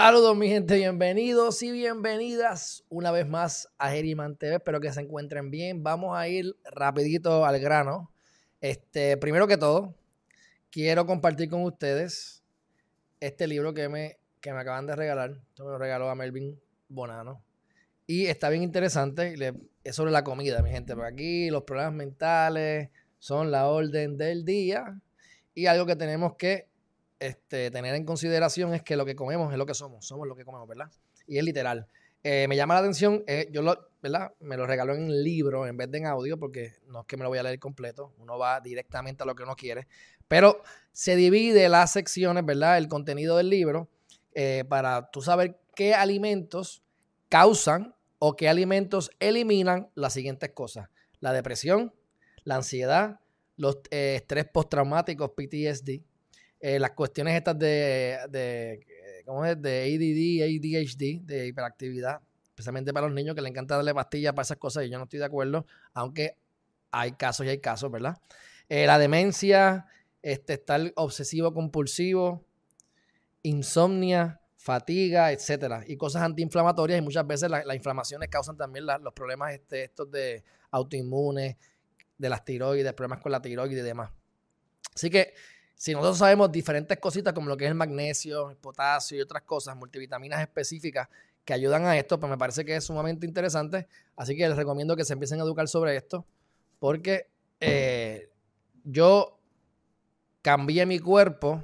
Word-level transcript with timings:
Saludos 0.00 0.36
mi 0.36 0.46
gente, 0.46 0.76
bienvenidos 0.76 1.60
y 1.60 1.72
bienvenidas 1.72 2.84
una 2.88 3.10
vez 3.10 3.26
más 3.26 3.68
a 3.78 3.90
Geriman 3.90 4.36
TV. 4.36 4.54
Espero 4.54 4.78
que 4.78 4.92
se 4.92 5.00
encuentren 5.00 5.50
bien. 5.50 5.82
Vamos 5.82 6.16
a 6.16 6.28
ir 6.28 6.56
rapidito 6.70 7.44
al 7.44 7.58
grano. 7.58 8.08
Este, 8.60 9.16
primero 9.16 9.48
que 9.48 9.56
todo, 9.56 9.96
quiero 10.70 11.04
compartir 11.04 11.50
con 11.50 11.64
ustedes 11.64 12.44
este 13.18 13.48
libro 13.48 13.74
que 13.74 13.88
me, 13.88 14.20
que 14.40 14.52
me 14.52 14.60
acaban 14.60 14.86
de 14.86 14.94
regalar. 14.94 15.32
Esto 15.48 15.64
me 15.64 15.72
lo 15.72 15.78
regaló 15.78 16.08
a 16.08 16.14
Melvin 16.14 16.60
Bonano. 16.88 17.42
Y 18.06 18.26
está 18.26 18.50
bien 18.50 18.62
interesante. 18.62 19.34
Es 19.82 19.96
sobre 19.96 20.12
la 20.12 20.22
comida, 20.22 20.62
mi 20.62 20.70
gente. 20.70 20.94
Porque 20.94 21.12
aquí 21.12 21.50
los 21.50 21.64
problemas 21.64 21.94
mentales 21.94 22.90
son 23.18 23.50
la 23.50 23.66
orden 23.66 24.16
del 24.16 24.44
día. 24.44 25.00
Y 25.54 25.66
algo 25.66 25.86
que 25.86 25.96
tenemos 25.96 26.36
que 26.36 26.68
este, 27.20 27.70
tener 27.70 27.94
en 27.94 28.04
consideración 28.04 28.74
es 28.74 28.82
que 28.82 28.96
lo 28.96 29.04
que 29.04 29.16
comemos 29.16 29.52
es 29.52 29.58
lo 29.58 29.66
que 29.66 29.74
somos, 29.74 30.06
somos 30.06 30.26
lo 30.26 30.36
que 30.36 30.44
comemos, 30.44 30.68
¿verdad? 30.68 30.90
Y 31.26 31.38
es 31.38 31.44
literal. 31.44 31.86
Eh, 32.22 32.46
me 32.48 32.56
llama 32.56 32.74
la 32.74 32.80
atención, 32.80 33.22
eh, 33.26 33.48
yo 33.52 33.62
lo, 33.62 33.90
¿verdad? 34.02 34.32
Me 34.40 34.56
lo 34.56 34.66
regaló 34.66 34.94
en 34.94 35.22
libro 35.22 35.66
en 35.66 35.76
vez 35.76 35.90
de 35.90 35.98
en 35.98 36.06
audio, 36.06 36.38
porque 36.38 36.74
no 36.86 37.00
es 37.00 37.06
que 37.06 37.16
me 37.16 37.22
lo 37.22 37.28
voy 37.28 37.38
a 37.38 37.42
leer 37.42 37.58
completo, 37.58 38.12
uno 38.18 38.38
va 38.38 38.60
directamente 38.60 39.22
a 39.22 39.26
lo 39.26 39.34
que 39.34 39.44
uno 39.44 39.54
quiere, 39.54 39.86
pero 40.26 40.62
se 40.92 41.16
divide 41.16 41.68
las 41.68 41.92
secciones, 41.92 42.44
¿verdad? 42.44 42.78
El 42.78 42.88
contenido 42.88 43.36
del 43.36 43.50
libro, 43.50 43.88
eh, 44.34 44.64
para 44.68 45.10
tú 45.10 45.22
saber 45.22 45.60
qué 45.74 45.94
alimentos 45.94 46.82
causan 47.28 47.94
o 48.18 48.34
qué 48.34 48.48
alimentos 48.48 49.10
eliminan 49.20 49.90
las 49.94 50.12
siguientes 50.12 50.50
cosas. 50.50 50.88
La 51.20 51.32
depresión, 51.32 51.94
la 52.42 52.56
ansiedad, 52.56 53.20
los 53.56 53.78
estrés 53.90 54.46
postraumáticos, 54.46 55.30
PTSD, 55.30 56.02
eh, 56.60 56.78
las 56.78 56.90
cuestiones 56.92 57.36
estas 57.36 57.58
de, 57.58 58.18
de, 58.30 58.86
¿cómo 59.24 59.44
es? 59.44 59.60
de 59.60 59.82
ADD, 59.82 60.44
ADHD, 60.44 61.24
de 61.24 61.46
hiperactividad, 61.46 62.20
especialmente 62.44 62.92
para 62.92 63.06
los 63.06 63.14
niños 63.14 63.34
que 63.34 63.42
le 63.42 63.48
encanta 63.48 63.76
darle 63.76 63.94
pastillas 63.94 64.32
para 64.32 64.42
esas 64.42 64.56
cosas 64.56 64.84
y 64.84 64.90
yo 64.90 64.98
no 64.98 65.04
estoy 65.04 65.20
de 65.20 65.26
acuerdo, 65.26 65.66
aunque 65.94 66.36
hay 66.90 67.12
casos 67.12 67.46
y 67.46 67.50
hay 67.50 67.58
casos, 67.58 67.90
¿verdad? 67.90 68.18
Eh, 68.68 68.86
la 68.86 68.98
demencia, 68.98 69.86
este, 70.22 70.54
estar 70.54 70.92
obsesivo 70.96 71.54
compulsivo, 71.54 72.44
insomnia, 73.42 74.40
fatiga, 74.56 75.30
etcétera, 75.30 75.84
y 75.86 75.96
cosas 75.96 76.22
antiinflamatorias 76.22 76.98
y 76.98 77.02
muchas 77.02 77.26
veces 77.26 77.48
las 77.50 77.74
inflamaciones 77.74 78.28
causan 78.28 78.56
también 78.56 78.84
los 78.84 79.12
problemas 79.14 79.52
este, 79.52 79.84
estos 79.84 80.10
de 80.10 80.42
autoinmunes, 80.72 81.56
de 82.18 82.28
las 82.28 82.44
tiroides, 82.44 82.92
problemas 82.94 83.22
con 83.22 83.30
la 83.32 83.40
tiroides 83.40 83.78
y 83.78 83.82
demás. 83.82 84.10
Así 84.94 85.08
que 85.08 85.32
si 85.78 85.92
nosotros 85.92 86.18
sabemos 86.18 86.50
diferentes 86.50 86.98
cositas 86.98 87.32
como 87.32 87.48
lo 87.48 87.56
que 87.56 87.64
es 87.64 87.70
el 87.70 87.76
magnesio, 87.76 88.50
el 88.50 88.56
potasio 88.56 89.16
y 89.16 89.20
otras 89.20 89.44
cosas, 89.44 89.76
multivitaminas 89.76 90.40
específicas 90.40 91.08
que 91.44 91.54
ayudan 91.54 91.86
a 91.86 91.96
esto, 91.96 92.18
pues 92.18 92.28
me 92.28 92.36
parece 92.36 92.64
que 92.64 92.74
es 92.74 92.84
sumamente 92.84 93.24
interesante. 93.24 93.86
Así 94.16 94.36
que 94.36 94.48
les 94.48 94.56
recomiendo 94.56 94.96
que 94.96 95.04
se 95.04 95.12
empiecen 95.12 95.40
a 95.40 95.44
educar 95.44 95.68
sobre 95.68 95.94
esto, 95.96 96.26
porque 96.80 97.30
eh, 97.60 98.28
yo 98.82 99.38
cambié 100.42 100.84
mi 100.84 100.98
cuerpo 100.98 101.62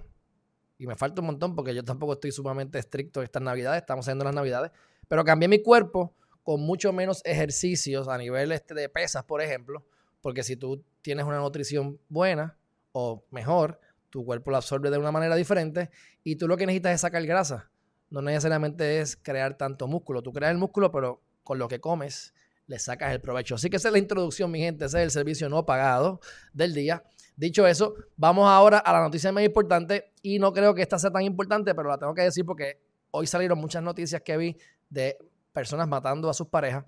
y 0.79 0.87
me 0.87 0.95
falta 0.95 1.21
un 1.21 1.27
montón 1.27 1.57
porque 1.57 1.75
yo 1.75 1.83
tampoco 1.83 2.13
estoy 2.13 2.31
sumamente 2.31 2.79
estricto 2.79 3.21
estas 3.21 3.43
navidades, 3.43 3.83
estamos 3.83 4.07
haciendo 4.07 4.25
las 4.25 4.35
navidades, 4.35 4.71
pero 5.09 5.25
cambié 5.25 5.49
mi 5.49 5.61
cuerpo 5.61 6.15
con 6.45 6.61
mucho 6.61 6.93
menos 6.93 7.21
ejercicios 7.25 8.07
a 8.07 8.17
nivel 8.17 8.53
este 8.53 8.75
de 8.75 8.89
pesas, 8.89 9.25
por 9.25 9.43
ejemplo, 9.43 9.85
porque 10.21 10.45
si 10.45 10.55
tú 10.55 10.85
tienes 11.03 11.25
una 11.27 11.39
nutrición 11.39 11.99
buena 12.09 12.57
o 12.93 13.25
mejor, 13.31 13.81
tu 14.15 14.25
cuerpo 14.25 14.53
lo 14.53 14.59
absorbe 14.59 14.93
de 14.93 14.99
una 14.99 15.11
manera 15.11 15.35
diferente 15.35 15.91
y 16.23 16.37
tú 16.37 16.47
lo 16.47 16.57
que 16.57 16.67
necesitas 16.67 16.95
es 16.95 17.01
sacar 17.01 17.27
grasa. 17.27 17.69
No 18.11 18.23
necesariamente 18.23 19.01
es 19.01 19.17
crear 19.17 19.57
tanto 19.57 19.89
músculo. 19.89 20.23
Tú 20.23 20.33
creas 20.33 20.53
el 20.53 20.59
músculo, 20.59 20.93
pero 20.93 21.21
con 21.43 21.59
lo 21.59 21.67
que 21.67 21.81
comes 21.81 22.33
le 22.69 22.79
sacas 22.79 23.13
el 23.13 23.21
provecho. 23.21 23.57
Así 23.57 23.69
que 23.69 23.75
esa 23.75 23.89
es 23.89 23.93
la 23.93 23.99
introducción, 23.99 24.53
mi 24.53 24.61
gente. 24.61 24.85
Ese 24.85 24.99
es 24.99 25.03
el 25.03 25.11
servicio 25.11 25.49
no 25.49 25.67
pagado 25.67 26.21
del 26.53 26.75
día. 26.75 27.03
Dicho 27.35 27.67
eso, 27.67 27.97
vamos 28.17 28.49
ahora 28.49 28.79
a 28.79 28.93
la 28.93 29.01
noticia 29.01 29.33
más 29.33 29.43
importante 29.43 30.13
y 30.23 30.39
no 30.39 30.53
creo 30.53 30.77
que 30.77 30.83
esta 30.83 30.97
sea 30.97 31.11
tan 31.11 31.23
importante, 31.23 31.75
pero 31.75 31.89
la 31.89 31.99
tengo 31.99 32.15
que 32.15 32.23
decir 32.23 32.47
porque 32.47 32.81
hoy 33.11 33.27
salieron 33.27 33.59
muchas 33.59 33.83
noticias 33.83 34.23
que 34.23 34.37
vi 34.37 34.57
de 34.91 35.19
personas 35.53 35.89
matando 35.89 36.31
a 36.31 36.35
sus 36.35 36.47
parejas. 36.47 36.85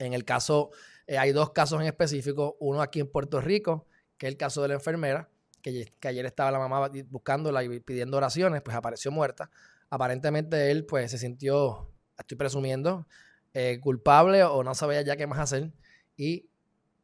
En 0.00 0.14
el 0.14 0.24
caso, 0.24 0.70
eh, 1.06 1.16
hay 1.16 1.30
dos 1.30 1.50
casos 1.50 1.80
en 1.80 1.86
específico, 1.86 2.56
uno 2.58 2.82
aquí 2.82 2.98
en 2.98 3.06
Puerto 3.06 3.40
Rico, 3.40 3.86
que 4.18 4.26
es 4.26 4.32
el 4.32 4.36
caso 4.36 4.62
de 4.62 4.68
la 4.68 4.74
enfermera, 4.74 5.30
que, 5.72 6.08
ayer 6.08 6.26
estaba 6.26 6.50
la 6.50 6.58
mamá 6.58 6.90
buscándola 7.08 7.64
y 7.64 7.80
pidiendo 7.80 8.16
oraciones, 8.16 8.60
pues 8.62 8.76
apareció 8.76 9.10
muerta. 9.10 9.50
Aparentemente 9.88 10.70
él 10.70 10.84
pues 10.84 11.10
se 11.10 11.18
sintió, 11.18 11.88
estoy 12.18 12.36
presumiendo, 12.36 13.06
eh, 13.54 13.80
culpable 13.80 14.44
o 14.44 14.62
no 14.62 14.74
sabía 14.74 15.02
ya 15.02 15.16
qué 15.16 15.26
más 15.26 15.38
hacer 15.38 15.72
y 16.16 16.48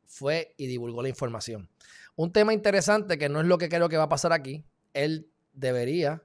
fue 0.06 0.54
y 0.56 0.66
divulgó 0.66 1.02
la 1.02 1.08
información. 1.08 1.70
Un 2.16 2.32
tema 2.32 2.52
interesante 2.52 3.16
que 3.18 3.28
no 3.28 3.40
es 3.40 3.46
lo 3.46 3.56
que 3.56 3.68
creo 3.68 3.88
que 3.88 3.96
va 3.96 4.04
a 4.04 4.08
pasar 4.08 4.32
aquí, 4.32 4.64
él 4.92 5.30
debería 5.54 6.22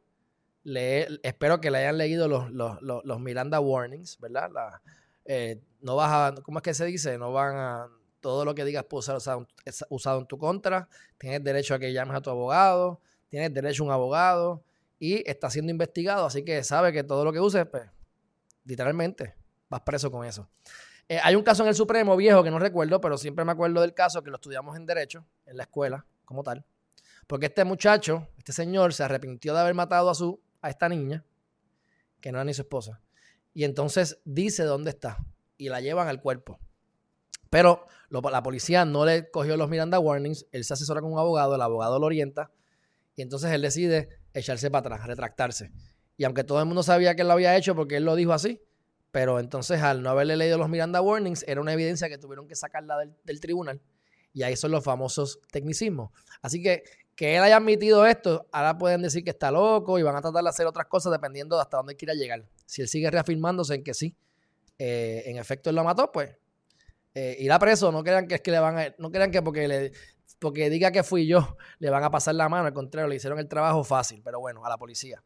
leer, 0.63 1.19
espero 1.23 1.61
que 1.61 1.71
le 1.71 1.77
hayan 1.77 1.97
leído 1.97 2.27
los, 2.27 2.51
los, 2.51 3.19
Miranda 3.19 3.59
Warnings, 3.59 4.19
¿verdad? 4.19 4.49
Eh, 5.23 5.61
no 5.81 5.95
vas 5.95 6.11
a, 6.11 6.41
¿cómo 6.41 6.59
es 6.59 6.63
que 6.63 6.73
se 6.73 6.85
dice? 6.85 7.17
No 7.17 7.31
van 7.31 7.55
a, 7.55 7.87
todo 8.25 8.43
lo 8.43 8.55
que 8.55 8.65
digas 8.65 8.85
puede 8.85 9.03
ser 9.03 9.17
usado, 9.89 10.19
en 10.19 10.25
tu 10.25 10.39
contra. 10.39 10.89
Tienes 11.19 11.43
derecho 11.43 11.75
a 11.75 11.79
que 11.79 11.93
llames 11.93 12.17
a 12.17 12.21
tu 12.21 12.31
abogado. 12.31 12.99
Tienes 13.29 13.53
derecho 13.53 13.83
a 13.83 13.85
un 13.85 13.91
abogado. 13.91 14.63
Y 14.97 15.29
está 15.29 15.51
siendo 15.51 15.69
investigado. 15.69 16.25
Así 16.25 16.43
que 16.43 16.63
sabe 16.63 16.91
que 16.91 17.03
todo 17.03 17.23
lo 17.23 17.31
que 17.31 17.39
uses, 17.39 17.67
pues, 17.67 17.83
literalmente, 18.63 19.35
vas 19.69 19.81
preso 19.81 20.09
con 20.09 20.25
eso. 20.25 20.49
Eh, 21.07 21.19
hay 21.21 21.35
un 21.35 21.43
caso 21.43 21.61
en 21.61 21.69
el 21.69 21.75
Supremo 21.75 22.15
viejo 22.17 22.43
que 22.43 22.49
no 22.49 22.57
recuerdo, 22.57 22.99
pero 22.99 23.15
siempre 23.15 23.45
me 23.45 23.51
acuerdo 23.51 23.81
del 23.81 23.93
caso 23.93 24.23
que 24.23 24.31
lo 24.31 24.37
estudiamos 24.37 24.75
en 24.75 24.87
Derecho, 24.87 25.23
en 25.45 25.57
la 25.57 25.63
escuela, 25.63 26.03
como 26.25 26.41
tal. 26.41 26.65
Porque 27.27 27.45
este 27.45 27.63
muchacho, 27.63 28.27
este 28.39 28.53
señor, 28.53 28.91
se 28.91 29.03
arrepintió 29.03 29.53
de 29.53 29.59
haber 29.59 29.75
matado 29.75 30.09
a, 30.09 30.15
su, 30.15 30.41
a 30.63 30.71
esta 30.71 30.89
niña, 30.89 31.23
que 32.21 32.31
no 32.31 32.39
era 32.39 32.45
ni 32.45 32.55
su 32.55 32.63
esposa. 32.63 33.01
Y 33.53 33.65
entonces 33.65 34.19
dice 34.25 34.63
dónde 34.63 34.89
está. 34.89 35.23
Y 35.59 35.69
la 35.69 35.79
llevan 35.79 36.07
al 36.07 36.21
cuerpo. 36.21 36.59
Pero 37.55 37.85
la 38.09 38.43
policía 38.43 38.83
no 38.83 39.05
le 39.05 39.31
cogió 39.31 39.55
los 39.55 39.69
Miranda 39.69 39.97
Warnings, 39.97 40.45
él 40.51 40.65
se 40.65 40.73
asesora 40.73 40.99
con 40.99 41.13
un 41.13 41.19
abogado, 41.19 41.55
el 41.55 41.61
abogado 41.61 41.99
lo 41.99 42.05
orienta 42.05 42.51
y 43.15 43.21
entonces 43.21 43.49
él 43.49 43.61
decide 43.61 44.09
echarse 44.33 44.69
para 44.69 44.79
atrás, 44.81 45.07
retractarse. 45.07 45.71
Y 46.17 46.25
aunque 46.25 46.43
todo 46.43 46.59
el 46.59 46.65
mundo 46.65 46.83
sabía 46.83 47.15
que 47.15 47.21
él 47.21 47.29
lo 47.29 47.33
había 47.33 47.55
hecho 47.55 47.73
porque 47.73 47.95
él 47.95 48.03
lo 48.03 48.15
dijo 48.15 48.33
así, 48.33 48.61
pero 49.09 49.39
entonces 49.39 49.81
al 49.81 50.03
no 50.03 50.09
haberle 50.09 50.35
leído 50.35 50.57
los 50.57 50.67
Miranda 50.67 50.99
Warnings 50.99 51.45
era 51.47 51.61
una 51.61 51.71
evidencia 51.71 52.09
que 52.09 52.17
tuvieron 52.17 52.45
que 52.45 52.57
sacarla 52.57 52.97
del, 53.23 53.39
tribunal 53.39 53.79
y 54.33 54.43
ahí 54.43 54.57
son 54.57 54.71
los 54.71 54.83
famosos 54.83 55.39
tecnicismos. 55.49 56.11
Así 56.41 56.61
que 56.61 56.83
que 57.15 57.37
él 57.37 57.41
haya 57.41 57.55
admitido 57.55 58.05
esto, 58.05 58.49
ahora 58.51 58.77
pueden 58.77 59.01
decir 59.01 59.23
que 59.23 59.29
está 59.29 59.49
loco 59.49 59.97
y 59.97 60.03
van 60.03 60.17
a 60.17 60.21
tratar 60.21 60.43
de 60.43 60.49
hacer 60.49 60.65
otras 60.67 60.87
cosas 60.87 61.13
dependiendo 61.13 61.55
de 61.55 61.61
hasta 61.61 61.77
dónde 61.77 61.95
quiera 61.95 62.15
llegar. 62.15 62.43
Si 62.65 62.81
él 62.81 62.89
sigue 62.89 63.09
reafirmándose 63.09 63.75
en 63.75 63.83
que 63.85 63.93
sí, 63.93 64.13
eh, 64.77 65.23
en 65.27 65.37
efecto 65.37 65.69
él 65.69 65.77
lo 65.77 65.85
mató, 65.85 66.11
pues 66.11 66.35
eh, 67.15 67.37
irá 67.39 67.57
preso, 67.57 67.91
no 67.91 68.03
crean 68.03 68.27
que 68.27 68.35
es 68.35 68.41
que 68.41 68.51
le 68.51 68.59
van 68.59 68.77
a, 68.77 68.95
no 68.97 69.09
crean 69.09 69.31
que 69.31 69.41
porque 69.41 69.91
porque 70.37 70.69
diga 70.69 70.91
que 70.91 71.01
fui 71.01 71.25
yo, 71.25 71.57
le 71.79 71.89
van 71.89 72.03
a 72.03 72.11
pasar 72.11 72.35
la 72.35 72.49
mano, 72.49 72.67
al 72.67 72.73
contrario, 72.73 73.07
le 73.07 73.15
hicieron 73.15 73.39
el 73.39 73.47
trabajo 73.47 73.83
fácil, 73.83 74.21
pero 74.23 74.39
bueno, 74.39 74.65
a 74.65 74.69
la 74.69 74.77
policía. 74.77 75.23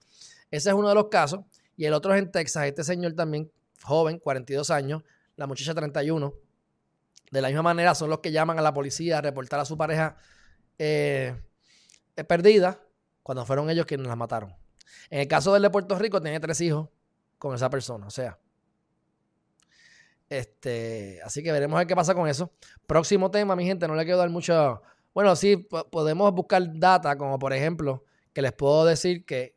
Ese 0.51 0.69
es 0.69 0.75
uno 0.75 0.89
de 0.89 0.95
los 0.95 1.07
casos. 1.09 1.41
Y 1.75 1.85
el 1.85 1.93
otro 1.93 2.13
es 2.13 2.21
en 2.21 2.31
Texas, 2.31 2.65
este 2.65 2.83
señor 2.83 3.13
también, 3.13 3.51
joven, 3.83 4.19
42 4.19 4.69
años, 4.69 5.03
la 5.35 5.47
muchacha 5.47 5.73
31. 5.73 6.33
De 7.31 7.41
la 7.41 7.47
misma 7.47 7.63
manera 7.63 7.95
son 7.95 8.09
los 8.09 8.19
que 8.19 8.31
llaman 8.31 8.59
a 8.59 8.61
la 8.61 8.73
policía 8.73 9.19
a 9.19 9.21
reportar 9.21 9.59
a 9.59 9.65
su 9.65 9.77
pareja 9.77 10.17
eh, 10.77 11.35
perdida, 12.27 12.81
cuando 13.23 13.45
fueron 13.45 13.69
ellos 13.69 13.85
quienes 13.85 14.07
la 14.07 14.15
mataron. 14.15 14.55
En 15.09 15.21
el 15.21 15.27
caso 15.27 15.53
del 15.53 15.61
de 15.61 15.69
Puerto 15.69 15.97
Rico, 15.97 16.21
tiene 16.21 16.39
tres 16.39 16.59
hijos 16.61 16.89
con 17.37 17.55
esa 17.55 17.69
persona, 17.69 18.07
o 18.07 18.11
sea, 18.11 18.37
este, 20.29 21.19
así 21.23 21.41
que 21.41 21.51
veremos 21.51 21.75
a 21.75 21.79
ver 21.79 21.87
qué 21.87 21.95
pasa 21.95 22.13
con 22.13 22.27
eso. 22.27 22.51
Próximo 22.85 23.31
tema, 23.31 23.55
mi 23.55 23.65
gente, 23.65 23.87
no 23.87 23.95
le 23.95 24.03
quiero 24.03 24.19
dar 24.19 24.29
mucho. 24.29 24.81
Bueno, 25.13 25.35
sí, 25.35 25.67
podemos 25.91 26.31
buscar 26.33 26.63
data, 26.79 27.17
como 27.17 27.39
por 27.39 27.51
ejemplo, 27.53 28.05
que 28.33 28.41
les 28.41 28.53
puedo 28.53 28.85
decir 28.85 29.25
que 29.25 29.55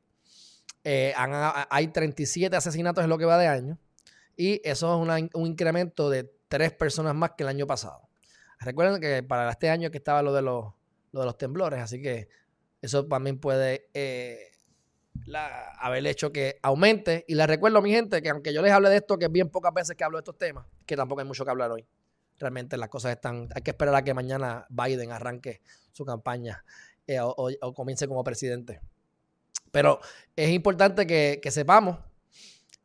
eh, 0.85 1.13
hay 1.17 1.89
37 1.89 2.57
asesinatos 2.57 3.05
en 3.05 3.11
lo 3.11 3.19
que 3.19 3.27
va 3.27 3.39
de 3.39 3.49
año. 3.49 3.79
Y 4.37 4.61
eso 4.65 5.05
es 5.07 5.29
un 5.35 5.47
incremento 5.47 6.09
de 6.09 6.33
tres 6.49 6.73
personas 6.73 7.15
más 7.15 7.33
que 7.37 7.43
el 7.45 7.51
año 7.51 7.67
pasado. 7.67 8.09
Recuerden 8.61 9.01
que 9.01 9.23
para 9.23 9.51
este 9.51 9.69
año 9.69 9.91
que 9.91 9.99
estaba 9.99 10.23
lo 10.23 10.33
de 10.33 10.43
los, 10.43 10.73
lo 11.13 11.21
de 11.21 11.27
los 11.27 11.37
temblores, 11.37 11.81
así 11.81 12.01
que 12.01 12.29
eso 12.81 13.07
también 13.07 13.39
puede 13.39 13.89
eh, 13.93 14.52
la, 15.27 15.71
haber 15.73 16.07
hecho 16.07 16.33
que 16.33 16.59
aumente. 16.63 17.25
Y 17.29 17.35
les 17.35 17.47
recuerdo, 17.47 17.83
mi 17.83 17.91
gente, 17.91 18.23
que 18.23 18.31
aunque 18.31 18.53
yo 18.53 18.63
les 18.63 18.73
hable 18.73 18.89
de 18.89 18.97
esto, 18.97 19.19
que 19.19 19.27
es 19.27 19.33
bien 19.33 19.49
pocas 19.51 19.73
veces 19.73 19.97
que 19.97 20.05
hablo 20.05 20.19
de 20.19 20.23
estos 20.23 20.39
temas, 20.39 20.67
que 20.87 20.97
tampoco 20.97 21.21
hay 21.21 21.27
mucho 21.27 21.45
que 21.45 21.51
hablar 21.51 21.71
hoy. 21.71 21.87
Realmente 22.39 22.77
las 22.77 22.89
cosas 22.89 23.13
están. 23.13 23.49
Hay 23.55 23.63
que 23.63 23.71
esperar 23.71 23.95
a 23.95 24.03
que 24.03 24.15
mañana 24.15 24.67
Biden 24.69 25.13
arranque 25.13 25.61
su 25.93 26.05
campaña 26.05 26.65
eh, 27.07 27.19
o, 27.21 27.75
comience 27.75 28.09
como 28.09 28.25
presidente. 28.25 28.81
Pero 29.71 30.01
es 30.37 30.51
importante 30.51 31.07
que, 31.07 31.41
sepamos 31.51 31.99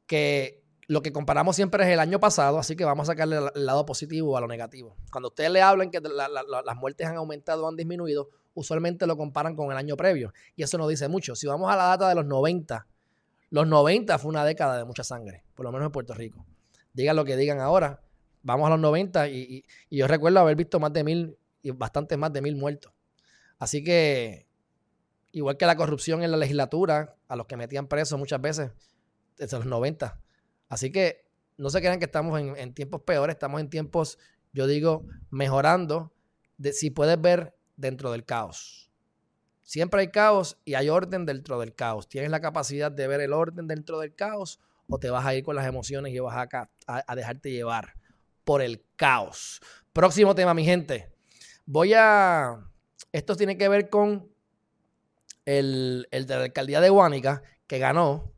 que 0.06 0.64
lo 0.88 1.02
que 1.02 1.12
comparamos 1.12 1.56
siempre 1.56 1.84
es 1.84 1.90
el 1.90 2.00
año 2.00 2.20
pasado, 2.20 2.60
así 2.60 2.76
que 2.76 2.86
vamos 2.86 3.10
a 3.10 3.12
sacarle 3.12 3.38
el 3.54 3.66
lado 3.66 3.86
positivo 3.86 4.38
a 4.38 4.42
lo 4.42 4.48
negativo. 4.48 4.96
Cuando 5.12 5.30
ustedes 5.30 5.52
le 5.52 5.62
hablan 5.62 5.92
que 5.92 6.00
las 6.00 6.76
muertes 6.78 7.08
han 7.08 7.18
aumentado 7.18 7.66
o 7.66 7.68
han 7.68 7.76
disminuido, 7.76 8.30
usualmente 8.57 9.06
lo 9.06 9.15
comparan 9.15 9.56
con 9.56 9.71
el 9.71 9.77
año 9.77 9.95
previo. 9.95 10.33
Y 10.56 10.63
eso 10.63 10.77
no 10.80 10.88
dice 10.88 11.07
mucho. 11.07 11.36
Si 11.36 11.45
vamos 11.45 11.71
a 11.71 11.75
la 11.75 11.86
data 11.86 12.09
de 12.09 12.15
los 12.15 12.25
90, 12.25 12.88
los 13.51 13.68
90 13.68 14.18
fue 14.18 14.30
una 14.30 14.44
década 14.44 14.77
de 14.80 14.83
mucha 14.83 15.04
sangre, 15.04 15.44
por 15.54 15.63
lo 15.63 15.71
menos 15.71 15.86
en 15.86 15.92
Puerto 15.92 16.15
Rico. 16.15 16.44
Digan 16.92 17.15
lo 17.15 17.24
que 17.24 17.38
digan 17.38 17.59
ahora, 17.59 18.01
vamos 18.42 18.65
a 18.68 18.71
los 18.71 18.80
90 18.80 19.30
y, 19.30 19.63
yo 19.92 20.07
recuerdo 20.07 20.39
haber 20.39 20.56
visto 20.56 20.80
más 20.80 20.92
de 20.92 21.04
mil 21.04 21.38
y 21.62 21.69
bastante 21.69 22.18
más 22.18 22.33
de 22.33 22.42
mil 22.42 22.56
muertos. 22.56 22.92
Así 23.59 23.83
que, 23.83 24.48
igual 25.31 25.57
que 25.57 25.68
la 25.68 25.75
corrupción 25.75 26.24
en 26.24 26.31
la 26.31 26.38
legislatura, 26.38 27.15
a 27.27 27.36
los 27.36 27.45
que 27.45 27.57
metían 27.57 27.88
presos 27.88 28.18
muchas 28.18 28.42
veces, 28.42 28.71
desde 29.38 29.57
los 29.57 29.68
90 29.68 30.19
Así 30.68 30.92
que 30.92 31.25
no 31.57 31.69
se 31.69 31.80
crean 31.80 32.00
que 32.00 32.06
estamos 32.06 32.39
en, 32.39 32.74
tiempos 32.74 33.01
peores, 33.04 33.36
estamos 33.36 33.62
en 33.62 33.69
tiempos, 33.69 34.18
yo 34.51 34.65
digo, 34.65 35.06
mejorando, 35.30 36.12
de, 36.57 36.74
si 36.74 36.89
puedes 36.89 37.21
ver 37.21 37.56
dentro 37.78 38.12
del 38.12 38.26
caos. 38.26 38.92
Siempre 39.64 40.02
hay 40.02 40.08
caos 40.10 40.58
y 40.66 40.76
hay 40.76 40.90
orden 40.90 41.26
dentro 41.26 41.60
del 41.60 41.74
caos. 41.74 42.08
Tienes 42.08 42.32
la 42.32 42.42
capacidad 42.42 42.92
de 42.92 43.08
ver 43.08 43.22
el 43.22 43.34
orden 43.34 43.68
dentro 43.68 44.00
del 44.00 44.16
caos 44.16 44.60
o 44.90 44.98
te 44.98 45.10
vas 45.10 45.26
a 45.26 45.36
ir 45.36 45.44
con 45.44 45.56
las 45.56 45.68
emociones 45.68 46.14
y 46.14 46.20
vas 46.20 46.36
a, 46.36 46.70
a, 46.88 47.16
dejarte 47.16 47.52
llevar 47.52 47.94
por 48.44 48.62
el 48.62 48.84
caos. 48.96 49.62
Próximo 49.94 50.36
tema, 50.36 50.54
mi 50.54 50.64
gente. 50.64 51.12
Voy 51.66 51.94
a... 51.94 52.66
Esto 53.12 53.36
tiene 53.36 53.58
que 53.58 53.68
ver 53.68 53.90
con 53.90 54.30
el, 55.46 56.08
el 56.12 56.26
de 56.26 56.36
la 56.36 56.44
alcaldía 56.44 56.82
de 56.82 56.90
Guánica, 56.90 57.42
que 57.68 57.80
ganó 57.80 58.32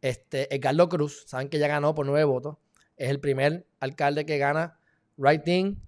este, 0.00 0.48
Carlos 0.60 0.88
Cruz, 0.88 1.24
saben 1.26 1.48
que 1.48 1.58
ya 1.58 1.68
ganó 1.68 1.94
por 1.94 2.06
nueve 2.06 2.24
votos. 2.24 2.56
Es 2.96 3.10
el 3.10 3.20
primer 3.20 3.66
alcalde 3.80 4.24
que 4.24 4.38
gana 4.38 4.78
writing 5.16 5.80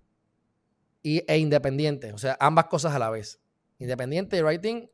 y, 1.02 1.24
e 1.30 1.38
independiente. 1.38 2.12
O 2.12 2.18
sea, 2.18 2.36
ambas 2.40 2.66
cosas 2.66 2.94
a 2.94 2.98
la 2.98 3.10
vez. 3.10 3.40
Independiente 3.78 4.36
y 4.36 4.42
writing 4.42 4.90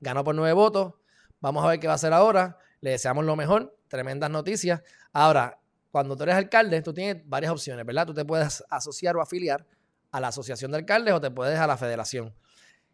ganó 0.00 0.24
por 0.24 0.34
nueve 0.34 0.52
votos. 0.52 0.94
Vamos 1.40 1.64
a 1.64 1.68
ver 1.68 1.80
qué 1.80 1.86
va 1.86 1.94
a 1.94 1.96
hacer 1.96 2.12
ahora. 2.12 2.58
Le 2.80 2.90
deseamos 2.90 3.24
lo 3.24 3.36
mejor. 3.36 3.78
Tremendas 3.88 4.30
noticias. 4.30 4.82
Ahora, 5.12 5.60
cuando 5.90 6.16
tú 6.16 6.24
eres 6.24 6.34
alcalde, 6.34 6.82
tú 6.82 6.92
tienes 6.92 7.22
varias 7.26 7.52
opciones, 7.52 7.84
¿verdad? 7.86 8.06
Tú 8.06 8.14
te 8.14 8.24
puedes 8.24 8.62
asociar 8.68 9.16
o 9.16 9.22
afiliar 9.22 9.66
a 10.10 10.20
la 10.20 10.28
asociación 10.28 10.70
de 10.70 10.78
alcaldes 10.78 11.14
o 11.14 11.20
te 11.20 11.30
puedes 11.30 11.58
a 11.58 11.66
la 11.66 11.76
federación. 11.76 12.34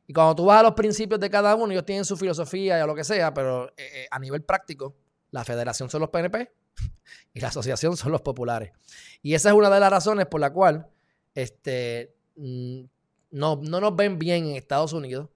Y 0.06 0.12
cuando 0.12 0.34
tú 0.34 0.44
vas 0.44 0.60
a 0.60 0.62
los 0.62 0.74
principios 0.74 1.20
de 1.20 1.30
cada 1.30 1.54
uno, 1.54 1.72
ellos 1.72 1.84
tienen 1.84 2.04
su 2.04 2.16
filosofía 2.16 2.82
o 2.84 2.86
lo 2.86 2.94
que 2.94 3.04
sea, 3.04 3.32
pero 3.32 3.68
eh, 3.70 3.74
eh, 3.94 4.08
a 4.10 4.18
nivel 4.18 4.42
práctico, 4.42 4.96
la 5.30 5.44
federación 5.44 5.88
son 5.88 6.00
los 6.00 6.10
PNP 6.10 6.52
y 7.34 7.40
la 7.40 7.48
asociación 7.48 7.96
son 7.96 8.12
los 8.12 8.20
populares. 8.20 8.72
Y 9.22 9.34
esa 9.34 9.50
es 9.50 9.54
una 9.54 9.70
de 9.70 9.80
las 9.80 9.90
razones 9.90 10.26
por 10.26 10.40
la 10.40 10.52
cual 10.52 10.88
este, 11.34 12.14
no, 12.36 13.56
no 13.56 13.80
nos 13.80 13.96
ven 13.96 14.18
bien 14.18 14.46
en 14.46 14.56
Estados 14.56 14.92
Unidos, 14.92 15.28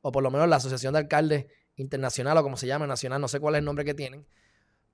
o 0.00 0.12
por 0.12 0.22
lo 0.22 0.30
menos 0.30 0.48
la 0.48 0.56
Asociación 0.56 0.92
de 0.92 1.00
Alcaldes 1.00 1.46
Internacional, 1.76 2.36
o 2.38 2.42
como 2.42 2.56
se 2.56 2.66
llama, 2.66 2.86
nacional, 2.86 3.20
no 3.20 3.28
sé 3.28 3.40
cuál 3.40 3.54
es 3.54 3.60
el 3.60 3.64
nombre 3.64 3.84
que 3.84 3.94
tienen, 3.94 4.26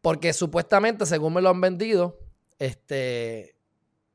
porque 0.01 0.33
supuestamente, 0.33 1.07
según 1.07 1.35
me 1.35 1.41
lo 1.41 1.51
han 1.51 1.61
vendido, 1.61 2.19
este, 2.59 3.57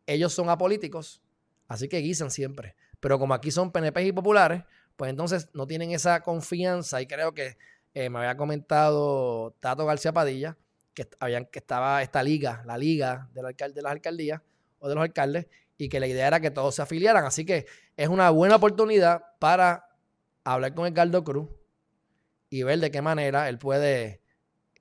ellos 0.07 0.33
son 0.33 0.49
apolíticos, 0.49 1.21
así 1.67 1.87
que 1.87 1.99
guisan 1.99 2.31
siempre. 2.31 2.75
Pero 2.99 3.19
como 3.19 3.33
aquí 3.33 3.51
son 3.51 3.71
PNP 3.71 4.05
y 4.05 4.11
populares, 4.11 4.63
pues 4.95 5.09
entonces 5.09 5.49
no 5.53 5.67
tienen 5.67 5.91
esa 5.91 6.21
confianza 6.21 7.01
y 7.01 7.07
creo 7.07 7.33
que 7.33 7.57
eh, 7.93 8.09
me 8.09 8.19
había 8.19 8.37
comentado 8.37 9.55
Tato 9.59 9.85
García 9.85 10.13
Padilla 10.13 10.57
que, 10.93 11.07
habían, 11.19 11.45
que 11.45 11.59
estaba 11.59 12.01
esta 12.01 12.23
liga, 12.23 12.63
la 12.65 12.77
liga 12.77 13.29
del 13.33 13.73
de 13.73 13.81
las 13.81 13.91
alcaldías 13.91 14.41
o 14.79 14.87
de 14.87 14.95
los 14.95 15.03
alcaldes, 15.03 15.47
y 15.77 15.89
que 15.89 15.99
la 15.99 16.07
idea 16.07 16.27
era 16.27 16.39
que 16.39 16.51
todos 16.51 16.75
se 16.75 16.81
afiliaran. 16.81 17.25
Así 17.25 17.45
que 17.45 17.65
es 17.97 18.09
una 18.09 18.29
buena 18.29 18.55
oportunidad 18.55 19.23
para 19.39 19.89
hablar 20.43 20.73
con 20.73 20.85
Edgardo 20.85 21.23
Cruz 21.23 21.49
y 22.49 22.63
ver 22.63 22.79
de 22.79 22.91
qué 22.91 23.01
manera 23.01 23.49
él 23.49 23.57
puede 23.57 24.21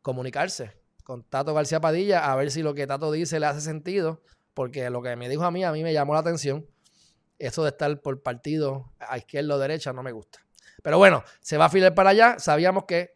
comunicarse 0.02 0.76
con 1.04 1.24
Tato 1.24 1.54
García 1.54 1.80
Padilla, 1.80 2.30
a 2.30 2.36
ver 2.36 2.50
si 2.50 2.62
lo 2.62 2.74
que 2.74 2.86
Tato 2.86 3.10
dice 3.10 3.40
le 3.40 3.46
hace 3.46 3.60
sentido, 3.60 4.22
porque 4.54 4.88
lo 4.90 5.02
que 5.02 5.16
me 5.16 5.28
dijo 5.28 5.44
a 5.44 5.50
mí, 5.50 5.64
a 5.64 5.72
mí 5.72 5.82
me 5.82 5.92
llamó 5.92 6.14
la 6.14 6.20
atención. 6.20 6.66
Eso 7.38 7.64
de 7.64 7.70
estar 7.70 8.00
por 8.00 8.22
partido 8.22 8.92
a 9.00 9.18
izquierda 9.18 9.56
o 9.56 9.58
derecha 9.58 9.92
no 9.92 10.02
me 10.02 10.12
gusta. 10.12 10.38
Pero 10.82 10.98
bueno, 10.98 11.24
se 11.40 11.56
va 11.56 11.64
a 11.64 11.66
afilar 11.66 11.94
para 11.94 12.10
allá. 12.10 12.38
Sabíamos 12.38 12.84
que 12.84 13.12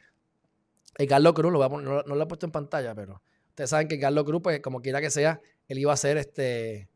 el 0.96 1.06
Carlos 1.06 1.34
Cruz, 1.34 1.52
lo 1.52 1.69
no, 1.69 2.02
lo 2.02 2.22
he 2.22 2.26
puesto 2.26 2.46
en 2.46 2.52
pantalla, 2.52 2.94
pero 2.94 3.22
ustedes 3.50 3.70
saben 3.70 3.87
que 3.87 4.00
Carlos 4.00 4.25
Cruz, 4.25 4.40
pues 4.43 4.61
como 4.61 4.81
quiera 4.81 5.00
que 5.00 5.11
sea, 5.11 5.40
él 5.69 5.79
iba 5.79 5.93
a 5.93 5.96
ser 5.96 6.17
este, 6.17 6.88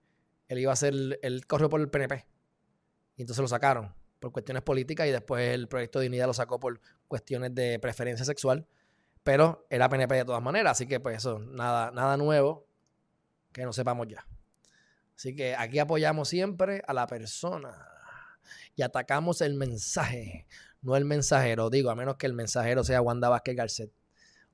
él 0.51 0.59
iba 0.59 0.73
a 0.73 0.77
ser, 0.77 1.21
el 1.23 1.47
corrió 1.47 1.69
por 1.69 1.81
el 1.81 1.89
PNP. 1.89 2.27
Y 3.15 3.23
entonces 3.23 3.41
lo 3.41 3.47
sacaron 3.47 3.95
por 4.19 4.33
cuestiones 4.33 4.65
políticas 4.65 5.07
y 5.07 5.13
después 5.13 5.55
el 5.55 5.69
proyecto 5.69 6.01
de 6.01 6.05
dignidad 6.05 6.27
lo 6.27 6.35
sacó 6.35 6.59
por 6.59 6.81
cuestiones 7.07 7.55
de 7.55 7.79
preferencia 7.79 8.25
sexual. 8.25 8.67
Pero 9.23 9.65
era 9.71 9.89
PNP 9.89 10.13
de 10.17 10.25
todas 10.25 10.43
maneras, 10.43 10.73
así 10.73 10.89
que 10.89 10.99
pues 10.99 11.19
eso, 11.19 11.39
nada, 11.39 11.93
nada 11.93 12.17
nuevo 12.17 12.67
que 13.53 13.63
no 13.63 13.73
sepamos 13.73 14.09
ya. 14.09 14.27
Así 15.17 15.37
que 15.37 15.55
aquí 15.55 15.79
apoyamos 15.79 16.29
siempre 16.29 16.83
a 16.85 16.95
la 16.95 17.07
persona 17.07 17.87
y 18.75 18.83
atacamos 18.83 19.43
el 19.43 19.55
mensaje, 19.55 20.49
no 20.83 20.97
el 20.97 21.05
mensajero, 21.05 21.71
digo, 21.71 21.91
a 21.91 21.95
menos 21.95 22.17
que 22.17 22.27
el 22.27 22.33
mensajero 22.33 22.83
sea 22.83 23.01
Wanda 23.01 23.29
Vázquez 23.29 23.55
Garcet 23.55 23.93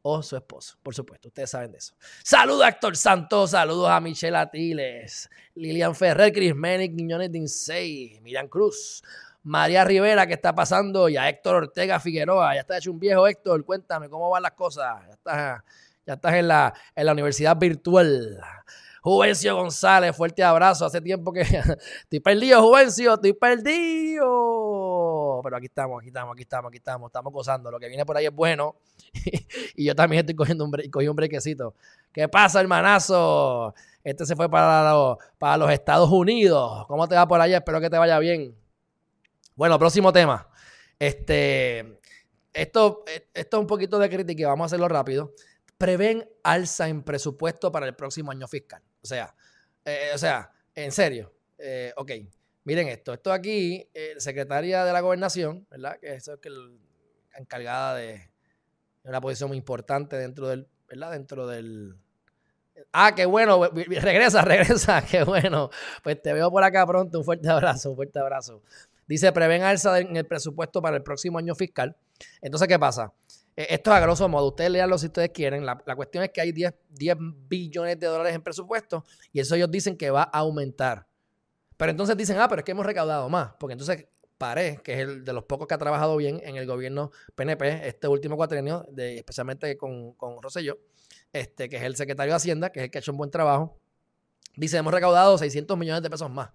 o 0.09 0.23
su 0.23 0.37
esposo, 0.37 0.77
por 0.85 0.95
supuesto, 0.95 1.27
ustedes 1.27 1.51
saben 1.51 1.73
de 1.73 1.79
eso. 1.79 1.95
Saludos 2.23 2.63
a 2.63 2.69
Héctor 2.69 2.97
Santos, 2.97 3.51
saludos 3.51 3.91
a 3.91 3.99
Michelle 3.99 4.37
Atiles, 4.37 5.29
Lilian 5.57 5.97
Ferrer, 5.97 6.33
Chris 6.33 6.55
Menick, 6.55 6.93
Niñones 6.93 7.33
Dinsey, 7.33 8.21
Miriam 8.23 8.47
Cruz, 8.47 9.03
María 9.43 9.85
Rivera, 9.85 10.25
¿qué 10.25 10.35
está 10.35 10.55
pasando? 10.55 11.09
Y 11.09 11.17
a 11.17 11.29
Héctor 11.29 11.57
Ortega 11.57 11.99
Figueroa, 11.99 12.55
ya 12.55 12.61
está 12.61 12.79
hecho 12.79 12.93
un 12.93 13.01
viejo 13.01 13.27
Héctor, 13.27 13.65
cuéntame 13.65 14.09
cómo 14.09 14.31
van 14.31 14.45
las 14.45 14.53
cosas, 14.53 14.95
ya 15.09 15.13
estás, 15.13 15.63
ya 16.07 16.15
estás 16.15 16.35
en, 16.35 16.47
la, 16.47 16.73
en 16.95 17.07
la 17.07 17.13
universidad 17.13 17.57
virtual. 17.57 18.41
Juvencio 19.03 19.57
González, 19.57 20.17
fuerte 20.17 20.43
abrazo. 20.43 20.85
Hace 20.85 21.01
tiempo 21.01 21.33
que 21.33 21.41
estoy 22.03 22.21
perdido, 22.21 22.63
Juvencio, 22.63 23.15
estoy 23.15 23.33
perdido. 23.33 24.76
Aquí 25.57 25.67
estamos, 25.67 26.01
aquí 26.01 26.09
estamos, 26.09 26.33
aquí 26.35 26.43
estamos, 26.43 26.69
aquí 26.69 26.79
estamos, 26.79 27.09
estamos 27.09 27.33
gozando. 27.33 27.71
Lo 27.71 27.79
que 27.79 27.89
viene 27.89 28.05
por 28.05 28.17
ahí 28.17 28.27
es 28.27 28.35
bueno. 28.35 28.77
y 29.75 29.85
yo 29.85 29.95
también 29.95 30.21
estoy 30.21 30.35
cogiendo 30.35 30.65
un, 30.65 30.73
cogí 30.91 31.09
un 31.09 31.17
brequecito. 31.17 31.75
¿Qué 32.13 32.29
pasa, 32.29 32.61
hermanazo? 32.61 33.75
Este 34.05 34.25
se 34.25 34.37
fue 34.37 34.49
para 34.49 34.93
los, 34.93 35.19
para 35.39 35.57
los 35.57 35.71
Estados 35.71 36.11
Unidos. 36.11 36.87
¿Cómo 36.87 37.09
te 37.09 37.15
va 37.15 37.27
por 37.27 37.41
allá? 37.41 37.59
Espero 37.59 37.81
que 37.81 37.91
te 37.91 37.99
vaya 37.99 38.19
bien. 38.19 38.55
Bueno, 39.55 39.79
próximo 39.79 40.13
tema. 40.13 40.49
Este, 40.99 41.99
esto, 42.53 43.05
esto 43.35 43.57
es 43.57 43.61
un 43.61 43.67
poquito 43.67 43.99
de 43.99 44.09
crítica 44.09 44.49
vamos 44.49 44.65
a 44.65 44.67
hacerlo 44.67 44.89
rápido. 44.89 45.35
Prevén 45.79 46.29
alza 46.43 46.89
en 46.89 47.03
presupuesto 47.03 47.71
para 47.73 47.87
el 47.87 47.95
próximo 47.95 48.31
año 48.31 48.47
fiscal. 48.47 48.83
O 49.03 49.07
sea, 49.07 49.35
eh, 49.85 50.11
o 50.15 50.19
sea, 50.19 50.51
en 50.75 50.93
serio. 50.93 51.33
Eh, 51.59 51.93
ok, 51.97 52.13
miren 52.67 52.89
esto. 52.89 53.15
Esto 53.15 53.33
aquí, 53.33 53.89
eh, 53.95 54.15
secretaria 54.19 54.85
de 54.85 54.93
la 54.93 55.01
gobernación, 55.01 55.67
¿verdad? 55.71 55.99
Que 56.01 56.15
es 56.15 56.31
que 56.43 56.51
encargada 57.39 57.95
de 57.95 58.29
una 59.05 59.21
posición 59.21 59.49
muy 59.49 59.57
importante 59.57 60.17
dentro 60.17 60.49
del, 60.49 60.67
¿verdad? 60.89 61.13
Dentro 61.13 61.47
del... 61.47 61.97
Ah, 62.93 63.15
qué 63.15 63.25
bueno, 63.25 63.71
regresa, 63.71 64.43
regresa, 64.45 65.03
qué 65.03 65.23
bueno. 65.25 65.71
Pues 66.03 66.21
te 66.21 66.33
veo 66.33 66.51
por 66.51 66.65
acá 66.65 66.85
pronto, 66.87 67.21
un 67.21 67.25
fuerte 67.25 67.49
abrazo, 67.49 67.91
un 67.91 67.97
fuerte 67.97 68.19
abrazo. 68.19 68.63
Dice, 69.07 69.33
prevén 69.33 69.63
alza 69.63 70.01
en 70.01 70.17
el 70.17 70.27
presupuesto 70.27 70.83
para 70.83 70.97
el 70.97 71.03
próximo 71.05 71.39
año 71.39 71.55
fiscal. 71.55 71.97
Entonces, 72.43 72.67
¿qué 72.67 72.79
pasa? 72.79 73.13
Eh, 73.57 73.69
esto 73.71 73.91
es 73.93 73.97
a 73.97 74.01
grosso 74.01 74.29
modo, 74.29 74.49
ustedes 74.49 74.71
leanlo 74.71 74.99
si 74.99 75.07
ustedes 75.07 75.31
quieren. 75.31 75.65
La, 75.65 75.77
cuestión 75.95 76.25
es 76.25 76.31
que 76.31 76.41
hay 76.41 76.51
10, 76.51 76.75
10, 76.91 77.17
billones 77.49 77.99
de 78.01 78.07
dólares 78.09 78.35
en 78.35 78.43
presupuesto 78.43 79.05
y 79.33 79.39
eso 79.39 79.55
ellos 79.55 79.71
dicen 79.71 79.97
que 79.97 80.11
va 80.11 80.25
a 80.25 80.39
aumentar. 80.41 81.07
Pero 81.77 81.91
entonces 81.91 82.17
dicen, 82.17 82.39
ah, 82.39 82.49
pero 82.49 82.61
es 82.61 82.65
que 82.65 82.73
hemos 82.73 82.87
recaudado 82.87 83.29
más. 83.29 83.53
Porque 83.59 83.73
entonces 83.73 84.07
Paré, 84.39 84.81
que 84.85 84.93
es 84.93 84.99
el 85.01 85.25
de 85.25 85.33
los 85.33 85.45
pocos 85.45 85.67
que 85.67 85.75
ha 85.75 85.79
trabajado 85.79 86.17
bien 86.17 86.41
en 86.45 86.57
el 86.57 86.67
gobierno 86.67 87.11
PNP 87.35 87.89
este 87.89 88.07
último 88.07 88.37
cuatrenio, 88.37 88.87
de, 88.91 89.17
especialmente 89.17 89.79
con, 89.79 90.13
con 90.13 90.37
este, 91.33 91.69
que 91.69 91.77
es 91.77 91.83
el 91.83 91.97
secretario 91.97 92.33
de 92.33 92.37
Hacienda, 92.37 92.71
que 92.71 92.81
es 92.81 92.85
el 92.85 92.91
que 92.91 92.99
ha 92.99 93.01
hecho 93.01 93.13
un 93.13 93.19
buen 93.19 93.31
trabajo, 93.31 93.79
dice, 94.57 94.77
hemos 94.77 94.93
recaudado 94.93 95.39
600 95.39 95.77
millones 95.79 96.03
de 96.03 96.11
pesos 96.11 96.31
más. 96.31 96.51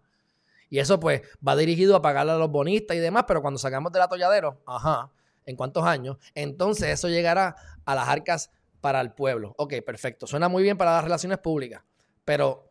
Y 0.69 0.79
eso 0.79 0.99
pues 0.99 1.21
va 1.45 1.55
dirigido 1.55 1.95
a 1.95 2.01
pagarle 2.01 2.31
a 2.33 2.37
los 2.37 2.49
bonistas 2.49 2.95
y 2.95 2.99
demás, 2.99 3.25
pero 3.27 3.41
cuando 3.41 3.59
sacamos 3.59 3.91
del 3.91 4.03
atolladero, 4.03 4.61
ajá, 4.65 5.11
en 5.45 5.55
cuántos 5.55 5.83
años, 5.83 6.17
entonces 6.35 6.89
eso 6.89 7.09
llegará 7.09 7.55
a 7.83 7.95
las 7.95 8.07
arcas 8.07 8.51
para 8.79 9.01
el 9.01 9.11
pueblo. 9.11 9.53
Ok, 9.57 9.73
perfecto. 9.85 10.27
Suena 10.27 10.49
muy 10.49 10.63
bien 10.63 10.77
para 10.77 10.93
las 10.93 11.03
relaciones 11.03 11.39
públicas, 11.39 11.83
pero 12.23 12.70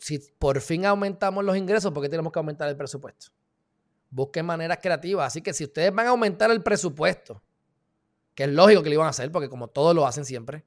si 0.00 0.18
por 0.38 0.60
fin 0.60 0.86
aumentamos 0.86 1.44
los 1.44 1.56
ingresos, 1.56 1.92
¿por 1.92 2.02
qué 2.02 2.08
tenemos 2.08 2.32
que 2.32 2.38
aumentar 2.38 2.68
el 2.68 2.76
presupuesto? 2.76 3.26
Busquen 4.08 4.46
maneras 4.46 4.78
creativas. 4.80 5.26
Así 5.26 5.42
que 5.42 5.52
si 5.52 5.64
ustedes 5.64 5.94
van 5.94 6.06
a 6.06 6.10
aumentar 6.10 6.50
el 6.50 6.62
presupuesto, 6.62 7.42
que 8.34 8.44
es 8.44 8.50
lógico 8.50 8.82
que 8.82 8.88
lo 8.88 8.94
iban 8.94 9.06
a 9.06 9.10
hacer, 9.10 9.30
porque 9.30 9.50
como 9.50 9.68
todos 9.68 9.94
lo 9.94 10.06
hacen 10.06 10.24
siempre, 10.24 10.64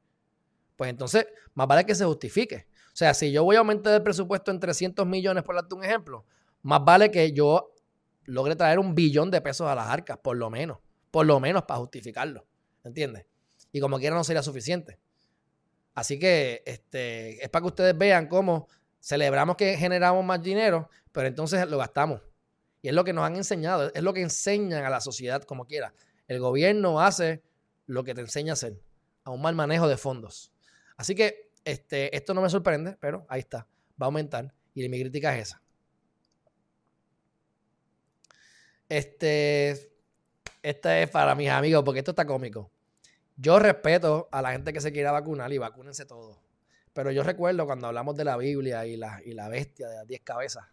pues 0.75 0.89
entonces 0.89 1.25
más 1.55 1.67
vale 1.67 1.85
que 1.85 1.95
se 1.95 2.05
justifique. 2.05 2.67
O 2.87 2.95
sea, 2.95 3.15
si 3.15 3.31
yo 3.31 3.43
voy 3.43 3.55
a 3.55 3.59
aumentar 3.59 3.93
el 3.95 4.03
presupuesto 4.03 4.51
en 4.51 4.59
300 4.59 5.05
millones, 5.07 5.43
por 5.43 5.55
darte 5.55 5.73
un 5.73 5.83
ejemplo, 5.83 6.25
más 6.61 6.85
vale 6.85 7.09
que 7.09 7.33
yo 7.33 7.73
logre 8.25 8.55
traer 8.55 8.77
un 8.77 8.93
billón 8.93 9.31
de 9.31 9.41
pesos 9.41 9.67
a 9.67 9.73
las 9.73 9.89
arcas, 9.89 10.19
por 10.19 10.37
lo 10.37 10.51
menos. 10.51 10.77
Por 11.09 11.25
lo 11.25 11.39
menos 11.39 11.63
para 11.63 11.79
justificarlo. 11.79 12.45
¿Entiendes? 12.83 13.25
Y 13.71 13.79
como 13.79 13.97
quiera 13.97 14.15
no 14.15 14.23
sería 14.23 14.43
suficiente. 14.43 14.99
Así 15.95 16.19
que 16.19 16.61
este, 16.65 17.43
es 17.43 17.49
para 17.49 17.63
que 17.63 17.67
ustedes 17.67 17.97
vean 17.97 18.27
cómo 18.27 18.67
celebramos 19.03 19.57
que 19.57 19.75
generamos 19.75 20.23
más 20.23 20.41
dinero, 20.41 20.89
pero 21.11 21.27
entonces 21.27 21.69
lo 21.69 21.77
gastamos. 21.77 22.21
Y 22.81 22.87
es 22.87 22.93
lo 22.93 23.03
que 23.03 23.11
nos 23.11 23.25
han 23.25 23.35
enseñado, 23.35 23.91
es 23.93 24.01
lo 24.01 24.13
que 24.13 24.21
enseñan 24.21 24.85
a 24.85 24.89
la 24.89 25.01
sociedad 25.01 25.43
como 25.43 25.65
quiera. 25.65 25.93
El 26.27 26.39
gobierno 26.39 27.01
hace 27.01 27.43
lo 27.85 28.03
que 28.03 28.13
te 28.13 28.21
enseña 28.21 28.53
a 28.53 28.55
hacer, 28.55 28.81
a 29.25 29.31
un 29.31 29.41
mal 29.41 29.55
manejo 29.55 29.87
de 29.87 29.97
fondos. 29.97 30.53
Así 30.95 31.15
que 31.15 31.51
este, 31.65 32.15
esto 32.15 32.33
no 32.33 32.41
me 32.41 32.49
sorprende, 32.49 32.97
pero 32.99 33.25
ahí 33.27 33.41
está, 33.41 33.67
va 34.01 34.05
a 34.05 34.05
aumentar. 34.05 34.53
Y 34.73 34.87
mi 34.87 34.99
crítica 34.99 35.37
es 35.37 35.49
esa. 35.49 35.61
Este, 38.87 39.91
este 40.61 41.03
es 41.03 41.09
para 41.09 41.35
mis 41.35 41.49
amigos, 41.49 41.83
porque 41.83 41.99
esto 41.99 42.11
está 42.11 42.25
cómico. 42.25 42.71
Yo 43.35 43.59
respeto 43.59 44.29
a 44.31 44.41
la 44.41 44.51
gente 44.53 44.71
que 44.71 44.79
se 44.79 44.91
quiera 44.93 45.11
vacunar 45.11 45.51
y 45.51 45.57
vacúnense 45.57 46.05
todos. 46.05 46.42
Pero 46.93 47.11
yo 47.11 47.23
recuerdo 47.23 47.65
cuando 47.65 47.87
hablamos 47.87 48.15
de 48.15 48.23
la 48.23 48.37
Biblia 48.37 48.85
y 48.85 48.97
la, 48.97 49.19
y 49.25 49.33
la 49.33 49.49
bestia 49.49 49.87
de 49.87 49.95
las 49.95 50.07
diez 50.07 50.21
cabezas, 50.21 50.65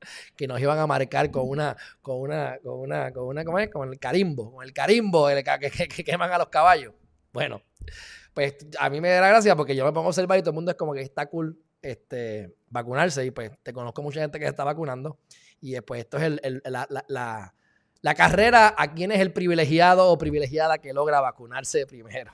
que 0.36 0.48
nos 0.48 0.60
iban 0.60 0.78
a 0.78 0.86
marcar 0.86 1.30
con 1.30 1.48
una, 1.48 1.76
con 2.00 2.20
una, 2.20 2.58
con 2.62 2.80
una, 2.80 3.12
con 3.12 3.24
una, 3.24 3.44
¿cómo 3.44 3.58
es? 3.58 3.70
Con 3.70 3.90
el 3.90 3.98
carimbo, 3.98 4.52
con 4.52 4.64
el 4.64 4.72
carimbo 4.72 5.28
que, 5.28 5.70
que, 5.88 6.04
queman 6.04 6.32
a 6.32 6.38
los 6.38 6.48
caballos. 6.48 6.94
Bueno, 7.32 7.62
pues 8.32 8.56
a 8.78 8.88
mí 8.90 9.00
me 9.00 9.10
da 9.10 9.28
gracia 9.28 9.54
porque 9.54 9.76
yo 9.76 9.84
me 9.84 9.92
pongo 9.92 10.06
a 10.06 10.08
observar 10.08 10.38
y 10.38 10.42
todo 10.42 10.50
el 10.50 10.56
mundo 10.56 10.70
es 10.70 10.76
como 10.76 10.94
que 10.94 11.02
está 11.02 11.26
cool 11.26 11.58
este, 11.82 12.54
vacunarse 12.70 13.24
y 13.26 13.30
pues 13.30 13.52
te 13.62 13.72
conozco 13.72 14.02
mucha 14.02 14.20
gente 14.20 14.38
que 14.38 14.46
se 14.46 14.50
está 14.50 14.64
vacunando 14.64 15.18
y 15.60 15.72
después 15.72 16.00
esto 16.00 16.16
es 16.16 16.24
el, 16.42 16.62
la, 16.64 16.86
la, 16.88 17.54
la, 18.00 18.14
carrera 18.14 18.74
a 18.76 18.94
quién 18.94 19.12
es 19.12 19.20
el 19.20 19.32
privilegiado 19.32 20.10
o 20.10 20.18
privilegiada 20.18 20.78
que 20.78 20.92
logra 20.92 21.20
vacunarse 21.20 21.86
primero. 21.86 22.32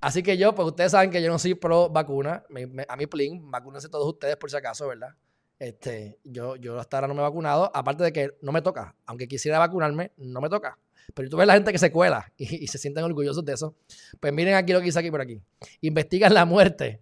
Así 0.00 0.22
que 0.22 0.36
yo, 0.36 0.54
pues 0.54 0.68
ustedes 0.68 0.92
saben 0.92 1.10
que 1.10 1.22
yo 1.22 1.28
no 1.28 1.38
soy 1.38 1.54
pro 1.54 1.88
vacuna. 1.88 2.44
a 2.88 2.96
mí, 2.96 3.06
plin, 3.06 3.50
vacúnense 3.50 3.88
todos 3.88 4.06
ustedes 4.06 4.36
por 4.36 4.50
si 4.50 4.56
acaso, 4.56 4.88
¿verdad? 4.88 5.14
Este, 5.58 6.18
yo, 6.24 6.56
yo 6.56 6.80
hasta 6.80 6.96
ahora 6.96 7.08
no 7.08 7.14
me 7.14 7.20
he 7.20 7.22
vacunado, 7.22 7.70
aparte 7.74 8.04
de 8.04 8.12
que 8.12 8.30
no 8.40 8.50
me 8.50 8.62
toca. 8.62 8.94
Aunque 9.04 9.28
quisiera 9.28 9.58
vacunarme, 9.58 10.12
no 10.16 10.40
me 10.40 10.48
toca. 10.48 10.78
Pero 11.14 11.28
tú 11.28 11.36
ves 11.36 11.46
la 11.46 11.54
gente 11.54 11.72
que 11.72 11.78
se 11.78 11.90
cuela 11.92 12.32
y, 12.36 12.66
se 12.66 12.78
sienten 12.78 13.04
orgullosos 13.04 13.44
de 13.44 13.52
eso. 13.52 13.74
Pues 14.18 14.32
miren 14.32 14.54
aquí 14.54 14.72
lo 14.72 14.80
que 14.80 14.88
hice 14.88 14.98
aquí 14.98 15.10
por 15.10 15.20
aquí. 15.20 15.40
Investigan 15.80 16.34
la 16.34 16.44
muerte. 16.44 17.00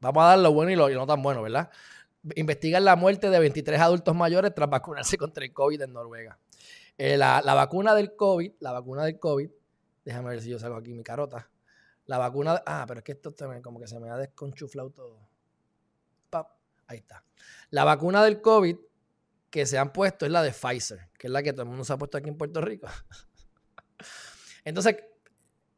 Vamos 0.00 0.22
a 0.24 0.28
dar 0.28 0.38
lo 0.38 0.52
bueno 0.52 0.70
y 0.70 0.76
lo, 0.76 0.88
no 0.88 1.06
tan 1.06 1.22
bueno, 1.22 1.42
¿verdad? 1.42 1.70
Investigan 2.36 2.84
la 2.84 2.96
muerte 2.96 3.30
de 3.30 3.38
23 3.38 3.80
adultos 3.80 4.14
mayores 4.14 4.54
tras 4.54 4.68
vacunarse 4.68 5.16
contra 5.18 5.44
el 5.44 5.52
COVID 5.52 5.82
en 5.82 5.92
Noruega. 5.92 6.38
Eh, 6.98 7.16
la, 7.16 7.40
vacuna 7.42 7.94
del 7.94 8.14
COVID, 8.14 8.52
la 8.60 8.72
vacuna 8.72 9.04
del 9.04 9.18
COVID, 9.18 9.50
déjame 10.04 10.30
ver 10.30 10.40
si 10.40 10.50
yo 10.50 10.58
salgo 10.58 10.76
aquí 10.76 10.92
mi 10.92 11.02
carota. 11.02 11.48
La 12.06 12.18
vacuna, 12.18 12.62
ah, 12.66 12.84
pero 12.86 12.98
es 12.98 13.04
que 13.04 13.12
esto 13.12 13.32
también 13.32 13.62
como 13.62 13.78
que 13.80 13.86
se 13.86 13.98
me 14.00 14.10
ha 14.10 14.16
desconchuflado 14.16 14.90
todo. 14.90 15.32
Ahí 16.88 16.98
está. 16.98 17.24
La 17.70 17.84
vacuna 17.84 18.22
del 18.22 18.40
COVID 18.40 18.76
que 19.50 19.66
se 19.66 19.78
han 19.78 19.92
puesto 19.92 20.26
es 20.26 20.32
la 20.32 20.42
de 20.42 20.52
Pfizer, 20.52 21.08
que 21.18 21.26
es 21.26 21.30
la 21.30 21.42
que 21.42 21.52
todo 21.52 21.62
el 21.62 21.68
mundo 21.68 21.84
se 21.84 21.92
ha 21.92 21.96
puesto 21.96 22.18
aquí 22.18 22.28
en 22.28 22.36
Puerto 22.36 22.60
Rico. 22.60 22.86
Entonces, 24.64 24.96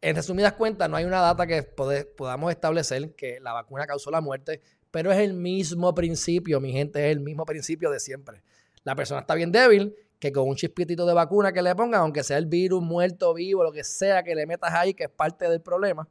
en 0.00 0.16
resumidas 0.16 0.52
cuentas, 0.54 0.88
no 0.88 0.96
hay 0.96 1.04
una 1.04 1.20
data 1.20 1.46
que 1.46 1.62
podamos 1.62 2.50
establecer 2.50 3.14
que 3.14 3.40
la 3.40 3.52
vacuna 3.52 3.86
causó 3.86 4.10
la 4.10 4.20
muerte, 4.20 4.60
pero 4.90 5.10
es 5.12 5.18
el 5.18 5.34
mismo 5.34 5.94
principio, 5.94 6.60
mi 6.60 6.72
gente, 6.72 7.10
es 7.10 7.16
el 7.16 7.20
mismo 7.20 7.44
principio 7.44 7.90
de 7.90 8.00
siempre. 8.00 8.42
La 8.84 8.94
persona 8.94 9.20
está 9.20 9.34
bien 9.34 9.50
débil, 9.50 9.94
que 10.18 10.30
con 10.30 10.48
un 10.48 10.56
chispitito 10.56 11.06
de 11.06 11.14
vacuna 11.14 11.52
que 11.52 11.62
le 11.62 11.74
pongan, 11.74 12.02
aunque 12.02 12.22
sea 12.22 12.38
el 12.38 12.46
virus 12.46 12.82
muerto, 12.82 13.34
vivo, 13.34 13.62
lo 13.62 13.72
que 13.72 13.82
sea 13.82 14.22
que 14.22 14.34
le 14.34 14.46
metas 14.46 14.72
ahí, 14.72 14.94
que 14.94 15.04
es 15.04 15.10
parte 15.10 15.48
del 15.48 15.60
problema, 15.60 16.08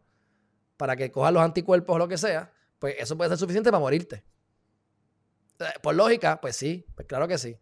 para 0.83 0.97
que 0.97 1.09
cojas 1.13 1.31
los 1.31 1.41
anticuerpos 1.41 1.95
o 1.95 1.97
lo 1.97 2.09
que 2.09 2.17
sea, 2.17 2.51
pues 2.77 2.95
eso 2.99 3.15
puede 3.15 3.29
ser 3.29 3.37
suficiente 3.37 3.71
para 3.71 3.79
morirte. 3.79 4.21
Eh, 5.57 5.65
por 5.81 5.95
lógica, 5.95 6.41
pues 6.41 6.57
sí, 6.57 6.85
pues 6.93 7.07
claro 7.07 7.25
que 7.25 7.37
sí. 7.37 7.57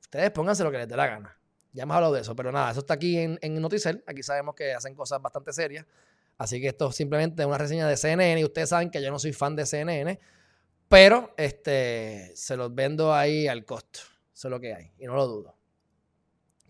Ustedes 0.00 0.30
pónganse 0.30 0.62
lo 0.62 0.70
que 0.70 0.78
les 0.78 0.86
dé 0.86 0.96
la 0.96 1.08
gana. 1.08 1.36
Ya 1.72 1.82
hemos 1.82 1.96
hablado 1.96 2.14
de 2.14 2.20
eso, 2.20 2.36
pero 2.36 2.52
nada, 2.52 2.70
eso 2.70 2.78
está 2.78 2.94
aquí 2.94 3.18
en, 3.18 3.36
en 3.42 3.60
Noticel. 3.60 4.04
Aquí 4.06 4.22
sabemos 4.22 4.54
que 4.54 4.72
hacen 4.72 4.94
cosas 4.94 5.20
bastante 5.20 5.52
serias. 5.52 5.84
Así 6.38 6.60
que 6.60 6.68
esto 6.68 6.88
es 6.88 6.94
simplemente 6.94 7.44
una 7.44 7.58
reseña 7.58 7.88
de 7.88 7.96
CNN. 7.96 8.40
Y 8.40 8.44
ustedes 8.44 8.68
saben 8.68 8.88
que 8.88 9.02
yo 9.02 9.10
no 9.10 9.18
soy 9.18 9.32
fan 9.32 9.56
de 9.56 9.66
CNN, 9.66 10.20
pero 10.88 11.34
este, 11.36 12.30
se 12.36 12.56
los 12.56 12.72
vendo 12.72 13.12
ahí 13.12 13.48
al 13.48 13.64
costo. 13.64 13.98
Eso 14.32 14.46
es 14.46 14.50
lo 14.52 14.60
que 14.60 14.72
hay, 14.72 14.92
y 14.98 15.06
no 15.06 15.16
lo 15.16 15.26
dudo. 15.26 15.58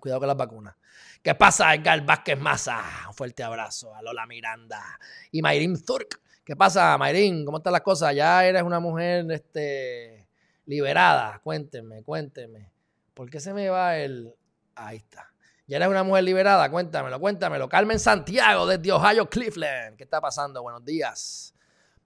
Cuidado 0.00 0.20
con 0.20 0.28
las 0.28 0.38
vacunas. 0.38 0.74
¿Qué 1.22 1.36
pasa, 1.36 1.72
Edgar 1.72 2.04
Vázquez 2.04 2.36
Maza? 2.36 2.82
Un 3.06 3.14
fuerte 3.14 3.44
abrazo 3.44 3.94
a 3.94 4.02
Lola 4.02 4.26
Miranda 4.26 4.82
y 5.30 5.40
Mayrin 5.40 5.76
Zurk. 5.76 6.20
¿Qué 6.44 6.56
pasa, 6.56 6.98
Mayrin? 6.98 7.44
¿Cómo 7.44 7.58
están 7.58 7.72
las 7.74 7.82
cosas? 7.82 8.12
Ya 8.12 8.44
eres 8.44 8.64
una 8.64 8.80
mujer 8.80 9.30
este, 9.30 10.26
liberada. 10.66 11.38
Cuénteme, 11.38 12.02
cuénteme. 12.02 12.72
¿Por 13.14 13.30
qué 13.30 13.38
se 13.38 13.54
me 13.54 13.68
va 13.68 13.98
el...? 13.98 14.34
Ahí 14.74 14.96
está. 14.96 15.32
Ya 15.68 15.76
eres 15.76 15.86
una 15.86 16.02
mujer 16.02 16.24
liberada. 16.24 16.68
Cuéntamelo, 16.68 17.20
cuéntamelo. 17.20 17.68
Carmen 17.68 18.00
Santiago 18.00 18.66
desde 18.66 18.90
Ohio, 18.90 19.30
Cleveland. 19.30 19.96
¿Qué 19.96 20.02
está 20.02 20.20
pasando? 20.20 20.60
Buenos 20.60 20.84
días. 20.84 21.54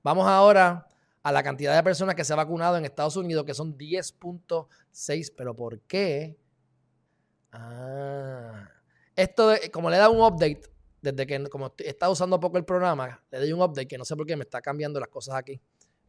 Vamos 0.03 0.29
ahora 0.29 0.87
a 1.23 1.33
la 1.33 1.43
cantidad 1.43 1.75
de 1.75 1.83
personas 1.83 2.15
que 2.15 2.23
se 2.23 2.35
han 2.35 2.37
vacunado 2.37 2.77
en 2.77 2.85
Estados 2.85 3.17
Unidos, 3.17 3.47
que 3.47 3.55
son 3.55 3.79
10.6. 3.79 5.33
¿Pero 5.35 5.57
por 5.57 5.81
qué? 5.81 6.37
Ah. 7.51 8.76
Esto, 9.17 9.55
como 9.73 9.89
le 9.91 9.97
da 9.97 10.11
un 10.11 10.21
update, 10.21 10.61
desde 11.01 11.27
que 11.27 11.49
como 11.49 11.73
he 11.79 12.09
usando 12.09 12.39
poco 12.39 12.59
el 12.59 12.65
programa, 12.65 13.23
le 13.31 13.39
doy 13.39 13.53
un 13.53 13.63
update 13.63 13.89
que 13.89 13.99
no 13.99 14.05
sé 14.05 14.15
por 14.15 14.27
qué 14.27 14.37
me 14.37 14.45
está 14.45 14.61
cambiando 14.61 15.01
las 15.01 15.09
cosas 15.09 15.37
aquí, 15.37 15.61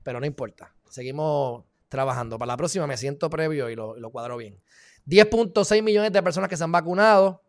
pero 0.04 0.20
no 0.20 0.26
importa. 0.26 0.76
Seguimos 0.90 1.64
trabajando. 1.88 2.38
Para 2.38 2.54
la 2.54 2.58
próxima 2.58 2.86
me 2.88 2.98
siento 2.98 3.30
previo 3.30 3.70
y 3.70 3.76
lo, 3.76 4.10
cuadro 4.12 4.38
bien. 4.38 4.60
10.6 5.08 5.82
millones 5.84 6.12
de 6.12 6.22
personas 6.22 6.50
que 6.50 6.58
se 6.58 6.64
han 6.64 6.72
vacunado. 6.72 7.42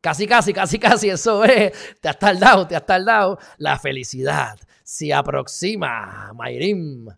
Casi, 0.00 0.26
casi, 0.26 0.52
casi, 0.52 0.78
casi, 0.78 1.10
eso 1.10 1.44
es. 1.44 1.72
Te 2.00 2.08
has 2.08 2.18
tardado, 2.18 2.66
te 2.66 2.76
has 2.76 2.86
tardado. 2.86 3.38
La 3.58 3.78
felicidad 3.78 4.58
se 4.82 5.12
aproxima, 5.12 6.32
Mayrim. 6.34 7.08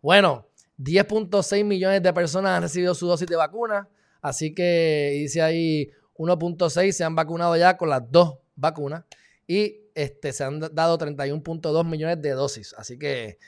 Bueno, 0.00 0.46
10.6 0.78 1.64
millones 1.64 2.02
de 2.02 2.12
personas 2.12 2.56
han 2.56 2.62
recibido 2.62 2.94
su 2.94 3.06
dosis 3.06 3.28
de 3.28 3.36
vacuna. 3.36 3.88
Así 4.20 4.54
que 4.54 5.10
dice 5.20 5.42
ahí 5.42 5.90
1.6 6.16 6.92
se 6.92 7.04
han 7.04 7.14
vacunado 7.14 7.56
ya 7.56 7.76
con 7.76 7.88
las 7.88 8.10
dos 8.10 8.38
vacunas 8.56 9.04
y 9.46 9.80
este, 9.94 10.32
se 10.32 10.44
han 10.44 10.60
dado 10.60 10.98
31.2 10.98 11.84
millones 11.84 12.20
de 12.22 12.30
dosis. 12.30 12.74
Así 12.78 12.98
que 12.98 13.38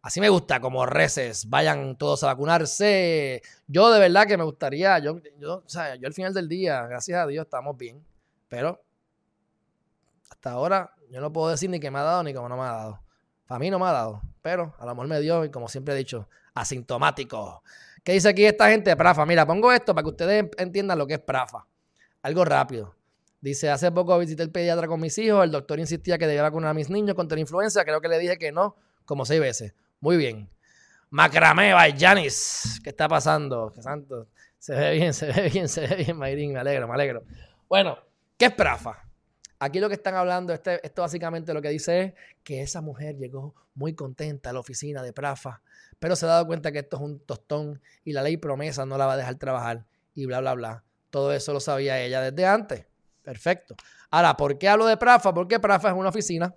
así 0.00 0.20
me 0.20 0.28
gusta, 0.28 0.60
como 0.60 0.86
reces, 0.86 1.48
vayan 1.48 1.96
todos 1.96 2.22
a 2.24 2.28
vacunarse. 2.28 3.42
Yo 3.66 3.90
de 3.90 4.00
verdad 4.00 4.26
que 4.26 4.36
me 4.36 4.44
gustaría, 4.44 4.98
yo, 4.98 5.20
yo, 5.38 5.62
o 5.64 5.68
sea, 5.68 5.96
yo 5.96 6.06
al 6.06 6.14
final 6.14 6.34
del 6.34 6.48
día, 6.48 6.86
gracias 6.86 7.18
a 7.18 7.26
Dios, 7.26 7.44
estamos 7.44 7.76
bien, 7.76 8.04
pero 8.48 8.82
hasta 10.30 10.50
ahora 10.50 10.94
yo 11.10 11.20
no 11.20 11.32
puedo 11.32 11.50
decir 11.50 11.70
ni 11.70 11.78
que 11.78 11.90
me 11.90 11.98
ha 11.98 12.02
dado 12.02 12.22
ni 12.22 12.32
cómo 12.34 12.48
no 12.48 12.56
me 12.56 12.62
ha 12.62 12.72
dado. 12.72 13.00
Para 13.46 13.58
mí 13.58 13.70
no 13.70 13.78
me 13.78 13.86
ha 13.86 13.92
dado, 13.92 14.22
pero 14.40 14.74
a 14.78 14.86
lo 14.86 14.94
mejor 14.94 15.08
me 15.08 15.20
dio 15.20 15.44
y 15.44 15.50
como 15.50 15.68
siempre 15.68 15.94
he 15.94 15.96
dicho, 15.96 16.28
asintomático. 16.54 17.62
¿Qué 18.02 18.12
dice 18.12 18.28
aquí 18.28 18.44
esta 18.44 18.68
gente? 18.68 18.96
Prafa. 18.96 19.24
Mira, 19.26 19.46
pongo 19.46 19.70
esto 19.72 19.94
para 19.94 20.02
que 20.04 20.10
ustedes 20.10 20.50
entiendan 20.58 20.98
lo 20.98 21.06
que 21.06 21.14
es 21.14 21.20
Prafa. 21.20 21.66
Algo 22.22 22.44
rápido. 22.44 22.94
Dice, 23.40 23.70
hace 23.70 23.90
poco 23.90 24.16
visité 24.18 24.44
el 24.44 24.50
pediatra 24.50 24.86
con 24.86 25.00
mis 25.00 25.18
hijos, 25.18 25.44
el 25.44 25.50
doctor 25.50 25.80
insistía 25.80 26.16
que 26.16 26.26
debía 26.26 26.42
vacunar 26.42 26.70
a 26.70 26.74
mis 26.74 26.88
niños 26.88 27.16
contra 27.16 27.34
la 27.34 27.40
influenza, 27.40 27.84
creo 27.84 28.00
que 28.00 28.08
le 28.08 28.18
dije 28.18 28.38
que 28.38 28.52
no, 28.52 28.76
como 29.04 29.24
seis 29.24 29.40
veces. 29.40 29.74
Muy 30.00 30.16
bien. 30.16 30.48
Macramé 31.10 31.74
by 31.74 31.94
Janis. 31.98 32.80
¿Qué 32.82 32.90
está 32.90 33.08
pasando? 33.08 33.72
¿Qué 33.74 33.82
santo? 33.82 34.28
Se 34.58 34.74
ve 34.74 34.92
bien, 34.92 35.12
se 35.12 35.26
ve 35.26 35.50
bien, 35.50 35.68
se 35.68 35.86
ve 35.86 35.96
bien, 35.96 36.16
Mayrín. 36.16 36.52
Me 36.52 36.60
alegro, 36.60 36.86
me 36.86 36.94
alegro. 36.94 37.24
Bueno, 37.68 37.98
¿qué 38.38 38.46
es 38.46 38.52
Prafa? 38.52 39.02
Aquí 39.58 39.80
lo 39.80 39.88
que 39.88 39.94
están 39.94 40.14
hablando, 40.14 40.52
este, 40.52 40.84
esto 40.86 41.02
básicamente 41.02 41.52
lo 41.52 41.60
que 41.60 41.68
dice 41.68 42.00
es 42.00 42.14
que 42.42 42.62
esa 42.62 42.80
mujer 42.80 43.16
llegó 43.16 43.54
muy 43.74 43.94
contenta 43.94 44.50
a 44.50 44.52
la 44.52 44.60
oficina 44.60 45.02
de 45.02 45.12
Prafa, 45.12 45.60
pero 45.98 46.16
se 46.16 46.26
ha 46.26 46.30
dado 46.30 46.46
cuenta 46.46 46.72
que 46.72 46.78
esto 46.80 46.96
es 46.96 47.02
un 47.02 47.20
tostón 47.20 47.80
y 48.04 48.12
la 48.12 48.22
ley 48.22 48.36
promesa 48.36 48.86
no 48.86 48.96
la 48.98 49.06
va 49.06 49.12
a 49.14 49.16
dejar 49.16 49.34
trabajar 49.36 49.84
y 50.14 50.26
bla, 50.26 50.40
bla, 50.40 50.54
bla. 50.54 50.84
Todo 51.12 51.30
eso 51.34 51.52
lo 51.52 51.60
sabía 51.60 52.00
ella 52.00 52.22
desde 52.22 52.46
antes. 52.46 52.86
Perfecto. 53.20 53.76
Ahora, 54.10 54.34
¿por 54.34 54.56
qué 54.56 54.66
hablo 54.66 54.86
de 54.86 54.96
Prafa? 54.96 55.34
Porque 55.34 55.60
Prafa 55.60 55.90
es 55.90 55.94
una 55.94 56.08
oficina 56.08 56.54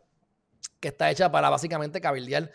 que 0.80 0.88
está 0.88 1.12
hecha 1.12 1.30
para 1.30 1.50
básicamente 1.50 2.00
cabildear. 2.00 2.50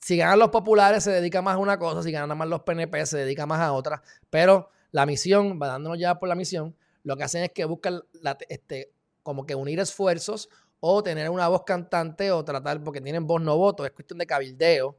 Si 0.00 0.16
ganan 0.16 0.38
los 0.38 0.50
populares, 0.50 1.02
se 1.02 1.10
dedica 1.10 1.42
más 1.42 1.56
a 1.56 1.58
una 1.58 1.76
cosa, 1.76 2.04
si 2.04 2.12
ganan 2.12 2.38
más 2.38 2.46
los 2.46 2.62
PNP, 2.62 3.04
se 3.04 3.18
dedica 3.18 3.46
más 3.46 3.58
a 3.58 3.72
otra. 3.72 4.00
Pero 4.30 4.70
la 4.92 5.06
misión, 5.06 5.58
va 5.60 5.66
dándonos 5.66 5.98
ya 5.98 6.20
por 6.20 6.28
la 6.28 6.36
misión, 6.36 6.76
lo 7.02 7.16
que 7.16 7.24
hacen 7.24 7.42
es 7.42 7.50
que 7.50 7.64
buscan 7.64 8.00
este, 8.48 8.92
como 9.24 9.44
que 9.44 9.56
unir 9.56 9.80
esfuerzos 9.80 10.48
o 10.78 11.02
tener 11.02 11.30
una 11.30 11.48
voz 11.48 11.64
cantante 11.64 12.30
o 12.30 12.44
tratar, 12.44 12.80
porque 12.84 13.00
tienen 13.00 13.26
voz 13.26 13.42
no 13.42 13.56
voto, 13.56 13.84
es 13.84 13.90
cuestión 13.90 14.20
de 14.20 14.26
cabildeo, 14.26 14.96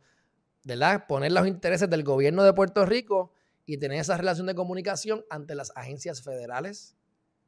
¿verdad? 0.66 1.08
Poner 1.08 1.32
los 1.32 1.48
intereses 1.48 1.90
del 1.90 2.04
gobierno 2.04 2.44
de 2.44 2.52
Puerto 2.52 2.86
Rico 2.86 3.32
y 3.66 3.78
tener 3.78 4.00
esa 4.00 4.18
relación 4.18 4.48
de 4.48 4.56
comunicación 4.56 5.26
ante 5.30 5.56
las 5.56 5.72
agencias 5.76 6.22
federales 6.22 6.96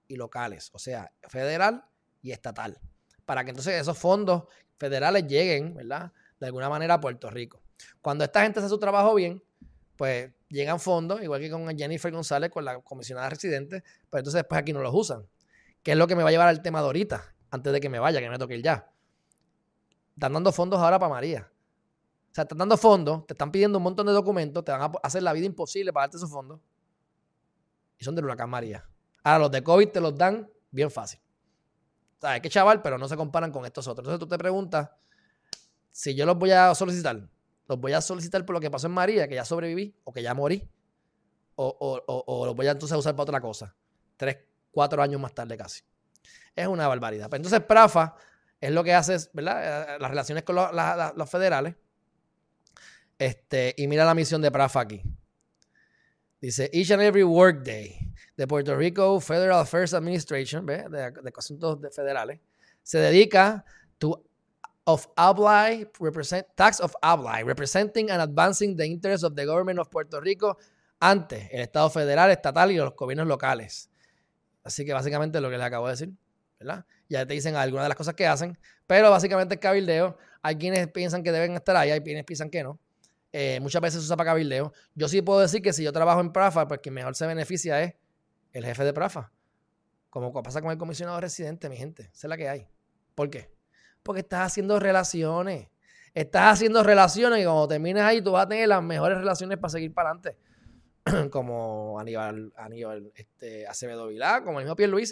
y 0.08 0.16
locales, 0.16 0.70
o 0.74 0.80
sea, 0.80 1.12
federal 1.28 1.86
y 2.22 2.32
estatal, 2.32 2.80
para 3.26 3.44
que 3.44 3.52
entonces 3.52 3.80
esos 3.80 3.98
fondos 3.98 4.44
federales 4.78 5.28
lleguen, 5.28 5.76
¿verdad? 5.76 6.12
De 6.40 6.48
alguna 6.48 6.70
manera 6.70 6.96
a 6.96 7.00
Puerto 7.00 7.30
Rico. 7.30 7.62
Cuando 8.02 8.24
esta 8.24 8.44
gente 8.44 8.60
hace 8.60 8.70
su 8.70 8.80
trabajo 8.80 9.14
bien, 9.16 9.44
pues 9.96 10.32
llegan 10.50 10.80
fondos, 10.80 11.22
igual 11.22 11.42
que 11.42 11.50
con 11.50 11.78
Jennifer 11.78 12.12
González, 12.12 12.50
con 12.50 12.64
la 12.64 12.80
comisionada 12.82 13.30
residente, 13.30 13.84
pero 14.10 14.20
entonces 14.20 14.40
después 14.40 14.60
aquí 14.60 14.74
no 14.74 14.82
los 14.82 14.94
usan. 14.94 15.28
Que 15.84 15.92
es 15.92 15.98
lo 15.98 16.08
que 16.08 16.16
me 16.16 16.24
va 16.24 16.30
a 16.30 16.32
llevar 16.32 16.48
al 16.48 16.62
tema 16.62 16.80
de 16.80 16.86
ahorita, 16.86 17.36
antes 17.52 17.74
de 17.74 17.80
que 17.80 17.90
me 17.90 18.00
vaya, 18.00 18.20
que 18.20 18.30
me 18.30 18.38
toque 18.38 18.56
ir 18.56 18.64
ya. 18.64 18.92
Están 20.16 20.34
dando 20.34 20.52
fondos 20.52 20.80
ahora 20.80 21.00
para 21.00 21.10
María. 21.10 21.52
O 22.38 22.40
sea, 22.40 22.44
están 22.44 22.60
dando 22.60 22.78
fondos, 22.78 23.26
te 23.26 23.34
están 23.34 23.52
pidiendo 23.52 23.80
un 23.80 23.84
montón 23.84 24.06
de 24.06 24.14
documentos, 24.14 24.64
te 24.64 24.72
van 24.72 24.80
a 24.80 24.92
hacer 25.02 25.24
la 25.24 25.34
vida 25.34 25.48
imposible 25.48 25.92
para 25.92 26.04
darte 26.04 26.18
esos 26.18 26.30
fondos. 26.30 26.60
Y 27.98 28.04
son 28.04 28.14
del 28.14 28.26
huracán 28.26 28.48
María. 28.48 28.88
Ahora, 29.24 29.40
los 29.40 29.52
de 29.52 29.64
COVID 29.64 29.90
te 29.90 30.00
los 30.00 30.16
dan 30.16 30.48
bien 30.70 30.92
fácil. 30.92 31.20
O 32.20 32.22
sea, 32.22 32.32
hay 32.34 32.42
que 32.42 32.50
chaval, 32.52 32.84
pero 32.84 33.00
no 33.00 33.08
se 33.08 33.18
comparan 33.18 33.52
con 33.52 33.66
estos 33.66 33.88
otros. 33.88 34.06
Entonces 34.06 34.20
tú 34.20 34.28
te 34.28 34.38
preguntas, 34.38 34.88
si 35.92 36.14
yo 36.14 36.28
los 36.28 36.38
voy 36.38 36.52
a 36.52 36.76
solicitar, 36.76 37.28
los 37.68 37.80
voy 37.80 37.94
a 37.94 38.02
solicitar 38.02 38.46
por 38.46 38.54
lo 38.54 38.60
que 38.60 38.70
pasó 38.70 38.86
en 38.86 38.94
María, 38.94 39.28
que 39.28 39.34
ya 39.34 39.44
sobreviví 39.44 40.00
o 40.04 40.14
que 40.14 40.22
ya 40.22 40.36
morí, 40.36 40.70
o, 41.56 42.46
los 42.46 42.56
voy 42.56 42.68
a 42.68 42.72
entonces 42.72 42.96
usar 42.96 43.16
para 43.16 43.24
otra 43.24 43.42
cosa. 43.42 43.76
Tres, 44.16 44.38
cuatro 44.70 45.02
años 45.02 45.20
más 45.20 45.34
tarde 45.34 45.58
casi. 45.58 45.82
Es 46.56 46.68
una 46.68 46.88
barbaridad. 46.88 47.32
Pero 47.32 47.38
entonces 47.38 47.62
PRAFA 47.62 48.16
es 48.62 48.72
lo 48.72 48.84
que 48.84 48.94
hace, 48.94 49.18
¿verdad? 49.34 49.96
Eh, 49.96 50.00
las 50.00 50.12
relaciones 50.12 50.44
con 50.44 50.56
los, 50.56 51.30
federales. 51.32 51.76
Este, 53.20 53.74
y 53.78 53.88
mira 53.88 54.06
la 54.06 54.14
misión 54.14 54.42
de 54.42 54.52
PRAFA 54.52 54.82
aquí. 54.82 55.04
Dice, 56.40 56.70
each 56.72 56.92
and 56.92 57.02
every 57.02 57.24
workday, 57.24 57.98
the 58.36 58.46
Puerto 58.46 58.76
Rico 58.76 59.20
Federal 59.20 59.60
Affairs 59.60 59.94
Administration, 59.94 60.66
¿ve? 60.66 60.86
De, 60.90 61.12
de 61.12 61.32
asuntos 61.36 61.80
federales, 61.96 62.40
se 62.84 63.00
dedica 63.00 63.66
to 63.98 64.24
of 64.86 65.08
represent, 66.00 66.48
tax 66.56 66.80
of 66.80 66.96
Ably, 67.02 67.44
representing 67.44 68.10
and 68.10 68.22
advancing 68.22 68.76
the 68.76 68.86
interests 68.86 69.24
of 69.24 69.36
the 69.36 69.46
government 69.46 69.80
of 69.80 69.90
Puerto 69.90 70.22
Rico 70.22 70.58
ante 71.02 71.50
el 71.52 71.62
Estado 71.62 71.90
federal, 71.90 72.32
estatal 72.32 72.72
y 72.72 72.78
los 72.78 72.96
gobiernos 72.96 73.28
locales. 73.28 73.90
Así 74.64 74.86
que 74.86 74.94
básicamente 74.94 75.42
lo 75.42 75.50
que 75.50 75.58
les 75.58 75.66
acabo 75.66 75.88
de 75.88 75.94
decir, 75.94 76.14
¿verdad? 76.60 76.86
Ya 77.10 77.26
te 77.26 77.34
dicen 77.34 77.56
algunas 77.56 77.86
de 77.86 77.90
las 77.90 77.98
cosas 77.98 78.14
que 78.14 78.26
hacen, 78.26 78.58
pero 78.86 79.12
básicamente 79.12 79.56
es 79.56 79.62
cabildeo. 79.62 80.18
Hay 80.42 80.56
quienes 80.56 80.88
piensan 80.88 81.22
que 81.24 81.32
deben 81.32 81.54
estar 81.54 81.76
ahí, 81.76 81.92
hay 81.92 82.02
quienes 82.02 82.24
piensan 82.24 82.50
que 82.50 82.64
no. 82.64 82.80
Eh, 83.40 83.60
muchas 83.60 83.84
veces 83.84 84.02
se 84.02 84.06
usa 84.08 84.18
para 84.18 84.32
cabildeo. 84.32 84.74
Yo 84.96 85.08
sí 85.08 85.22
puedo 85.22 85.40
decir 85.40 85.62
que 85.62 85.72
si 85.72 85.84
yo 85.84 85.94
trabajo 85.94 86.22
en 86.22 86.34
Prafa, 86.34 86.68
pues 86.68 86.80
quien 86.80 86.96
mejor 86.96 87.16
se 87.16 87.28
beneficia 87.28 87.84
es 87.84 87.94
el 88.52 88.66
jefe 88.66 88.84
de 88.84 88.94
Prafa. 88.94 89.32
Como 90.10 90.34
pasa 90.42 90.60
con 90.60 90.72
el 90.72 90.80
comisionado 90.80 91.22
residente, 91.22 91.70
mi 91.70 91.78
gente. 91.78 92.10
Esa 92.12 92.26
es 92.26 92.30
la 92.30 92.36
que 92.36 92.50
hay. 92.50 92.68
¿Por 93.14 93.30
qué? 93.30 93.52
Porque 94.02 94.22
estás 94.22 94.48
haciendo 94.48 94.80
relaciones. 94.80 95.70
Estás 96.16 96.54
haciendo 96.54 96.82
relaciones 96.82 97.40
y 97.40 97.44
cuando 97.44 97.68
termines 97.68 98.02
ahí 98.02 98.24
tú 98.24 98.32
vas 98.32 98.48
a 98.48 98.50
tener 98.50 98.70
las 98.70 98.82
mejores 98.82 99.20
relaciones 99.20 99.60
para 99.60 99.70
seguir 99.70 99.94
para 99.94 100.10
adelante. 100.10 100.36
como 101.30 102.00
Aníbal, 102.00 102.52
Aníbal 102.58 103.12
este, 103.14 103.68
Acevedo 103.68 104.08
Vilá, 104.08 104.42
como 104.44 104.58
el 104.58 104.66
mismo 104.66 104.76
Pierre 104.76 104.90
Luis. 104.90 105.12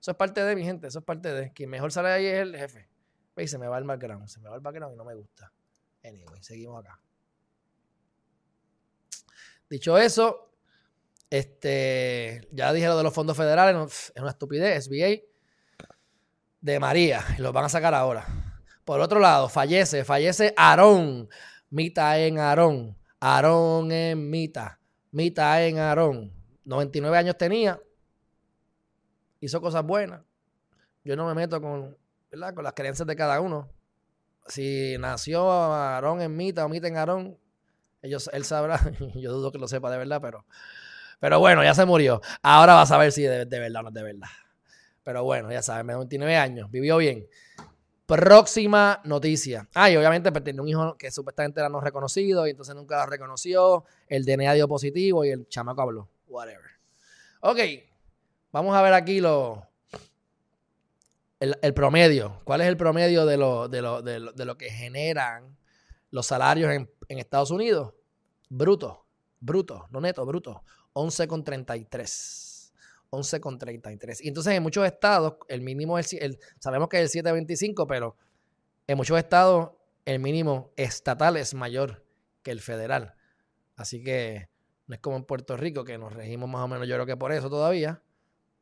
Eso 0.00 0.10
es 0.10 0.16
parte 0.16 0.42
de 0.42 0.56
mi 0.56 0.64
gente, 0.64 0.86
eso 0.86 1.00
es 1.00 1.04
parte 1.04 1.30
de. 1.30 1.52
Quien 1.52 1.68
mejor 1.68 1.92
sale 1.92 2.08
ahí 2.08 2.24
es 2.24 2.38
el 2.38 2.56
jefe. 2.56 2.88
Y 3.36 3.46
se 3.46 3.58
me 3.58 3.66
va 3.66 3.76
el 3.76 3.84
background, 3.84 4.26
se 4.28 4.40
me 4.40 4.48
va 4.48 4.54
el 4.54 4.62
background 4.62 4.94
y 4.94 4.96
no 4.96 5.04
me 5.04 5.14
gusta. 5.14 5.52
Anyway, 6.02 6.42
seguimos 6.42 6.80
acá. 6.80 6.98
Dicho 9.72 9.96
eso, 9.96 10.50
este, 11.30 12.46
ya 12.52 12.74
dije 12.74 12.88
lo 12.88 12.98
de 12.98 13.04
los 13.04 13.14
fondos 13.14 13.38
federales, 13.38 14.12
es 14.14 14.20
una 14.20 14.32
estupidez, 14.32 14.84
SBA 14.84 15.22
de 16.60 16.78
María. 16.78 17.24
Y 17.38 17.40
los 17.40 17.54
van 17.54 17.64
a 17.64 17.68
sacar 17.70 17.94
ahora. 17.94 18.26
Por 18.84 19.00
otro 19.00 19.18
lado, 19.18 19.48
fallece, 19.48 20.04
fallece 20.04 20.52
Aarón. 20.58 21.30
Mita 21.70 22.18
en 22.18 22.38
Aarón. 22.38 22.98
Aarón 23.18 23.90
en 23.92 24.28
Mita. 24.28 24.78
Mita 25.10 25.64
en 25.64 25.78
Aarón. 25.78 26.34
99 26.66 27.16
años 27.16 27.38
tenía. 27.38 27.80
Hizo 29.40 29.58
cosas 29.62 29.86
buenas. 29.86 30.20
Yo 31.02 31.16
no 31.16 31.26
me 31.26 31.32
meto 31.32 31.62
con, 31.62 31.96
con 32.30 32.64
las 32.64 32.74
creencias 32.74 33.06
de 33.06 33.16
cada 33.16 33.40
uno. 33.40 33.70
Si 34.48 34.98
nació 34.98 35.50
Aarón 35.50 36.20
en 36.20 36.36
Mita 36.36 36.66
o 36.66 36.68
Mita 36.68 36.88
en 36.88 36.98
Aarón, 36.98 37.41
ellos, 38.02 38.28
él 38.32 38.44
sabrá. 38.44 38.80
Yo 39.14 39.32
dudo 39.32 39.52
que 39.52 39.58
lo 39.58 39.68
sepa 39.68 39.90
de 39.90 39.98
verdad, 39.98 40.20
pero, 40.20 40.44
pero 41.20 41.38
bueno, 41.38 41.62
ya 41.62 41.74
se 41.74 41.84
murió. 41.84 42.20
Ahora 42.42 42.74
va 42.74 42.82
a 42.82 42.86
saber 42.86 43.12
si 43.12 43.22
de, 43.22 43.46
de 43.46 43.58
verdad 43.58 43.80
o 43.80 43.82
no 43.84 43.88
es 43.88 43.94
de 43.94 44.02
verdad. 44.02 44.28
Pero 45.04 45.24
bueno, 45.24 45.50
ya 45.50 45.62
saben, 45.62 45.86
29 45.86 46.36
años, 46.36 46.70
vivió 46.70 46.96
bien. 46.98 47.26
Próxima 48.06 49.00
noticia. 49.04 49.68
Ah, 49.74 49.90
y 49.90 49.96
obviamente 49.96 50.30
pues, 50.30 50.44
tiene 50.44 50.60
un 50.60 50.68
hijo 50.68 50.96
que 50.96 51.10
supuestamente 51.10 51.60
era 51.60 51.68
no 51.68 51.80
reconocido 51.80 52.46
y 52.46 52.50
entonces 52.50 52.74
nunca 52.74 53.04
lo 53.04 53.10
reconoció. 53.10 53.84
El 54.06 54.24
DNA 54.24 54.54
dio 54.54 54.68
positivo 54.68 55.24
y 55.24 55.30
el 55.30 55.48
chamaco 55.48 55.82
habló. 55.82 56.08
Whatever. 56.26 56.70
Ok, 57.40 57.58
vamos 58.52 58.76
a 58.76 58.82
ver 58.82 58.92
aquí 58.92 59.20
lo, 59.20 59.66
el, 61.40 61.74
promedio. 61.74 62.40
¿Cuál 62.44 62.60
es 62.60 62.68
el 62.68 62.76
promedio 62.76 63.26
de 63.26 63.36
lo, 63.36 63.68
de 63.68 63.82
lo, 63.82 64.02
de 64.02 64.44
lo, 64.44 64.56
que 64.56 64.70
generan 64.70 65.56
los 66.10 66.26
salarios 66.26 66.70
en, 66.72 66.88
en 67.12 67.18
Estados 67.18 67.50
Unidos? 67.50 67.94
Bruto, 68.48 69.06
bruto, 69.40 69.86
no 69.90 70.00
neto, 70.00 70.24
bruto. 70.26 70.62
11,33. 70.94 72.72
11,33. 73.10 74.18
Y 74.22 74.28
entonces 74.28 74.54
en 74.54 74.62
muchos 74.62 74.86
estados, 74.86 75.34
el 75.48 75.60
mínimo 75.60 75.98
es 75.98 76.12
el, 76.14 76.38
sabemos 76.58 76.88
que 76.88 77.02
es 77.02 77.14
el 77.14 77.24
7.25, 77.24 77.86
pero 77.86 78.16
en 78.86 78.96
muchos 78.96 79.18
estados 79.18 79.70
el 80.04 80.18
mínimo 80.18 80.72
estatal 80.76 81.36
es 81.36 81.54
mayor 81.54 82.04
que 82.42 82.50
el 82.50 82.60
federal. 82.60 83.14
Así 83.76 84.02
que 84.02 84.48
no 84.86 84.94
es 84.94 85.00
como 85.00 85.16
en 85.16 85.24
Puerto 85.24 85.56
Rico, 85.56 85.84
que 85.84 85.98
nos 85.98 86.12
regimos 86.12 86.48
más 86.48 86.62
o 86.62 86.68
menos, 86.68 86.88
yo 86.88 86.94
creo 86.96 87.06
que 87.06 87.16
por 87.16 87.32
eso 87.32 87.48
todavía. 87.48 88.02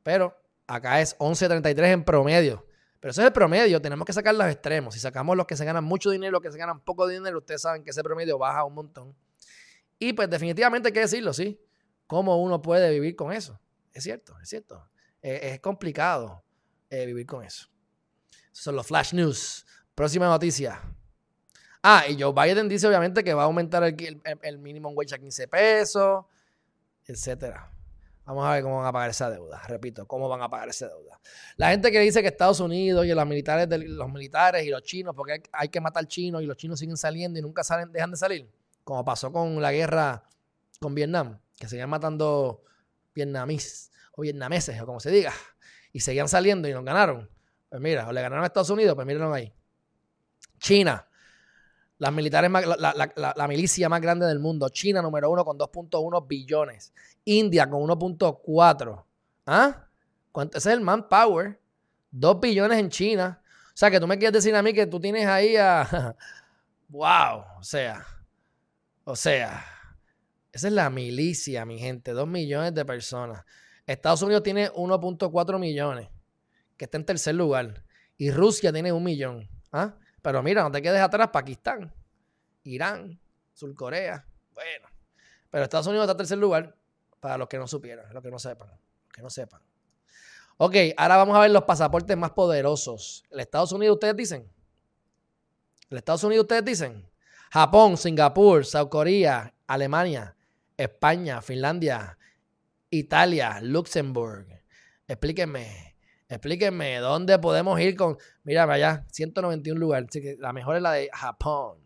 Pero 0.02 0.36
acá 0.66 1.00
es 1.00 1.16
11.33 1.18 1.92
en 1.92 2.04
promedio. 2.04 2.66
Pero 3.00 3.12
eso 3.12 3.22
es 3.22 3.26
el 3.26 3.32
promedio, 3.32 3.80
tenemos 3.80 4.04
que 4.04 4.12
sacar 4.12 4.34
los 4.34 4.46
extremos. 4.46 4.94
Si 4.94 5.00
sacamos 5.00 5.34
los 5.36 5.46
que 5.46 5.56
se 5.56 5.64
ganan 5.64 5.84
mucho 5.84 6.10
dinero, 6.10 6.32
los 6.32 6.42
que 6.42 6.52
se 6.52 6.58
ganan 6.58 6.80
poco 6.80 7.08
dinero, 7.08 7.38
ustedes 7.38 7.62
saben 7.62 7.82
que 7.82 7.90
ese 7.90 8.02
promedio 8.02 8.36
baja 8.36 8.62
un 8.64 8.74
montón. 8.74 9.16
Y 9.98 10.12
pues 10.12 10.28
definitivamente 10.28 10.88
hay 10.88 10.92
que 10.92 11.00
decirlo, 11.00 11.32
¿sí? 11.32 11.58
¿Cómo 12.06 12.42
uno 12.42 12.60
puede 12.60 12.90
vivir 12.90 13.16
con 13.16 13.32
eso? 13.32 13.58
Es 13.92 14.04
cierto, 14.04 14.38
es 14.40 14.48
cierto. 14.48 14.86
Eh, 15.22 15.52
es 15.54 15.60
complicado 15.60 16.44
eh, 16.90 17.06
vivir 17.06 17.26
con 17.26 17.42
eso. 17.42 17.68
Esos 18.52 18.64
son 18.64 18.76
los 18.76 18.86
flash 18.86 19.14
news. 19.14 19.66
Próxima 19.94 20.26
noticia. 20.26 20.80
Ah, 21.82 22.04
y 22.08 22.20
Joe 22.20 22.32
Biden 22.32 22.68
dice 22.68 22.86
obviamente 22.86 23.24
que 23.24 23.32
va 23.32 23.42
a 23.42 23.46
aumentar 23.46 23.82
el, 23.84 24.22
el, 24.42 24.58
minimum 24.58 24.92
wage 24.94 25.14
a 25.14 25.18
15 25.18 25.48
pesos, 25.48 26.24
etcétera. 27.06 27.72
Vamos 28.31 28.47
a 28.47 28.53
ver 28.53 28.62
cómo 28.62 28.77
van 28.77 28.87
a 28.87 28.93
pagar 28.93 29.11
esa 29.11 29.29
deuda. 29.29 29.61
Repito, 29.66 30.07
cómo 30.07 30.29
van 30.29 30.40
a 30.40 30.49
pagar 30.49 30.69
esa 30.69 30.87
deuda. 30.87 31.21
La 31.57 31.71
gente 31.71 31.90
que 31.90 31.99
dice 31.99 32.23
que 32.23 32.29
Estados 32.29 32.61
Unidos 32.61 33.05
y 33.05 33.09
los 33.09 33.27
militares, 33.27 33.66
los 33.88 34.09
militares 34.09 34.64
y 34.64 34.71
los 34.71 34.85
chinos, 34.85 35.16
porque 35.16 35.43
hay, 35.51 35.69
que 35.69 35.81
matar 35.81 36.07
chinos 36.07 36.40
y 36.40 36.47
los 36.47 36.57
chinos 36.57 36.79
siguen 36.79 36.97
saliendo 36.97 37.40
y 37.40 37.43
nunca 37.43 37.62
dejan 37.90 38.12
de 38.12 38.16
salir, 38.16 38.49
como 38.85 39.05
pasó 39.05 39.33
con 39.33 39.61
la 39.61 39.73
guerra 39.73 40.23
con 40.79 40.95
Vietnam, 40.95 41.40
que 41.59 41.66
seguían 41.66 41.90
matando 41.90 42.62
vietnamíes 43.16 43.90
o 44.12 44.23
vietnameses 44.23 44.81
o 44.81 44.87
como 44.87 45.01
se 45.01 45.11
diga, 45.11 45.33
y 45.93 45.99
seguían 45.99 46.29
saliendo 46.29 46.69
y 46.69 46.73
nos 46.73 46.85
ganaron. 46.85 47.29
Pues 47.69 47.83
mira, 47.83 48.07
o 48.07 48.12
le 48.12 48.23
ganaron 48.23 48.45
a 48.45 48.47
Estados 48.47 48.71
Unidos, 48.71 48.95
pues 48.95 49.09
mírenlo 49.09 49.35
ahí. 49.35 49.53
China, 50.61 51.05
las 52.00 52.12
militares 52.14 52.50
la, 52.50 53.46
milicia 53.46 53.90
más 53.90 54.00
grande 54.00 54.24
del 54.24 54.38
mundo. 54.38 54.70
China 54.70 55.02
número 55.02 55.30
uno 55.30 55.44
con 55.44 55.58
2.1 55.58 56.26
billones. 56.26 56.94
India 57.26 57.68
con 57.68 57.82
1.4. 57.82 59.04
¿Ah? 59.44 59.86
¿Cuánto? 60.32 60.56
Ese 60.56 60.70
es 60.70 60.74
el 60.76 60.80
manpower. 60.80 61.60
2 62.10 62.40
billones 62.40 62.78
en 62.78 62.88
China. 62.88 63.42
O 63.44 63.76
sea, 63.76 63.90
que 63.90 64.00
tú 64.00 64.06
me 64.06 64.16
quieres 64.16 64.32
decir 64.32 64.56
a 64.56 64.62
mí 64.62 64.72
que 64.72 64.86
tú 64.86 64.98
tienes 64.98 65.26
ahí 65.26 65.56
a... 65.56 66.16
wow. 66.88 67.44
O 67.58 67.62
sea. 67.62 68.06
O 69.04 69.14
sea. 69.14 69.62
Esa 70.52 70.68
es 70.68 70.72
la 70.72 70.88
milicia, 70.88 71.66
mi 71.66 71.78
gente. 71.78 72.12
Dos 72.12 72.26
millones 72.26 72.74
de 72.74 72.84
personas. 72.86 73.44
Estados 73.86 74.22
Unidos 74.22 74.42
tiene 74.42 74.70
1.4 74.70 75.58
millones, 75.58 76.08
que 76.78 76.86
está 76.86 76.96
en 76.96 77.04
tercer 77.04 77.34
lugar. 77.34 77.84
Y 78.16 78.30
Rusia 78.30 78.72
tiene 78.72 78.90
un 78.90 79.04
millón. 79.04 79.50
¿ah? 79.70 79.96
Pero 80.22 80.42
mira, 80.42 80.62
no 80.62 80.70
te 80.70 80.83
quedes 80.83 81.00
atrás, 81.00 81.28
Pakistán, 81.28 81.92
Irán, 82.64 83.18
Surcorea. 83.54 84.24
Bueno. 84.54 84.88
Pero 85.50 85.64
Estados 85.64 85.87
Unidos 85.87 86.04
está 86.04 86.12
en 86.12 86.18
tercer 86.18 86.38
lugar 86.38 86.76
para 87.20 87.37
los 87.37 87.48
que 87.48 87.59
no 87.59 87.66
supieran, 87.66 88.12
los 88.12 88.22
que 88.22 88.30
no 88.30 88.38
sepan. 88.38 88.68
Los 88.68 89.12
que 89.12 89.22
no 89.22 89.30
sepan. 89.30 89.61
Ok, 90.56 90.76
ahora 90.96 91.16
vamos 91.16 91.37
a 91.37 91.40
ver 91.40 91.50
los 91.50 91.64
pasaportes 91.64 92.16
más 92.16 92.33
poderosos. 92.33 93.24
¿El 93.30 93.40
Estados 93.40 93.72
Unidos 93.72 93.94
ustedes 93.94 94.16
dicen? 94.16 94.50
¿El 95.88 95.98
Estados 95.98 96.22
Unidos 96.24 96.44
ustedes 96.44 96.64
dicen? 96.64 97.09
Japón, 97.50 97.96
Singapur, 97.96 98.64
South 98.64 98.88
Korea, 98.90 99.54
Alemania, 99.66 100.37
España, 100.76 101.42
Finlandia, 101.42 102.16
Italia, 102.90 103.59
Luxemburgo. 103.62 104.54
Explíquenme, 105.09 105.89
explíquenme, 106.31 106.99
¿dónde 106.99 107.38
podemos 107.38 107.79
ir 107.81 107.97
con... 107.97 108.16
Mira, 108.45 108.62
allá, 108.64 109.05
191 109.11 109.79
lugares. 109.79 110.09
La 110.38 110.53
mejor 110.53 110.77
es 110.77 110.83
la 110.83 110.93
de 110.93 111.11
Japón. 111.12 111.79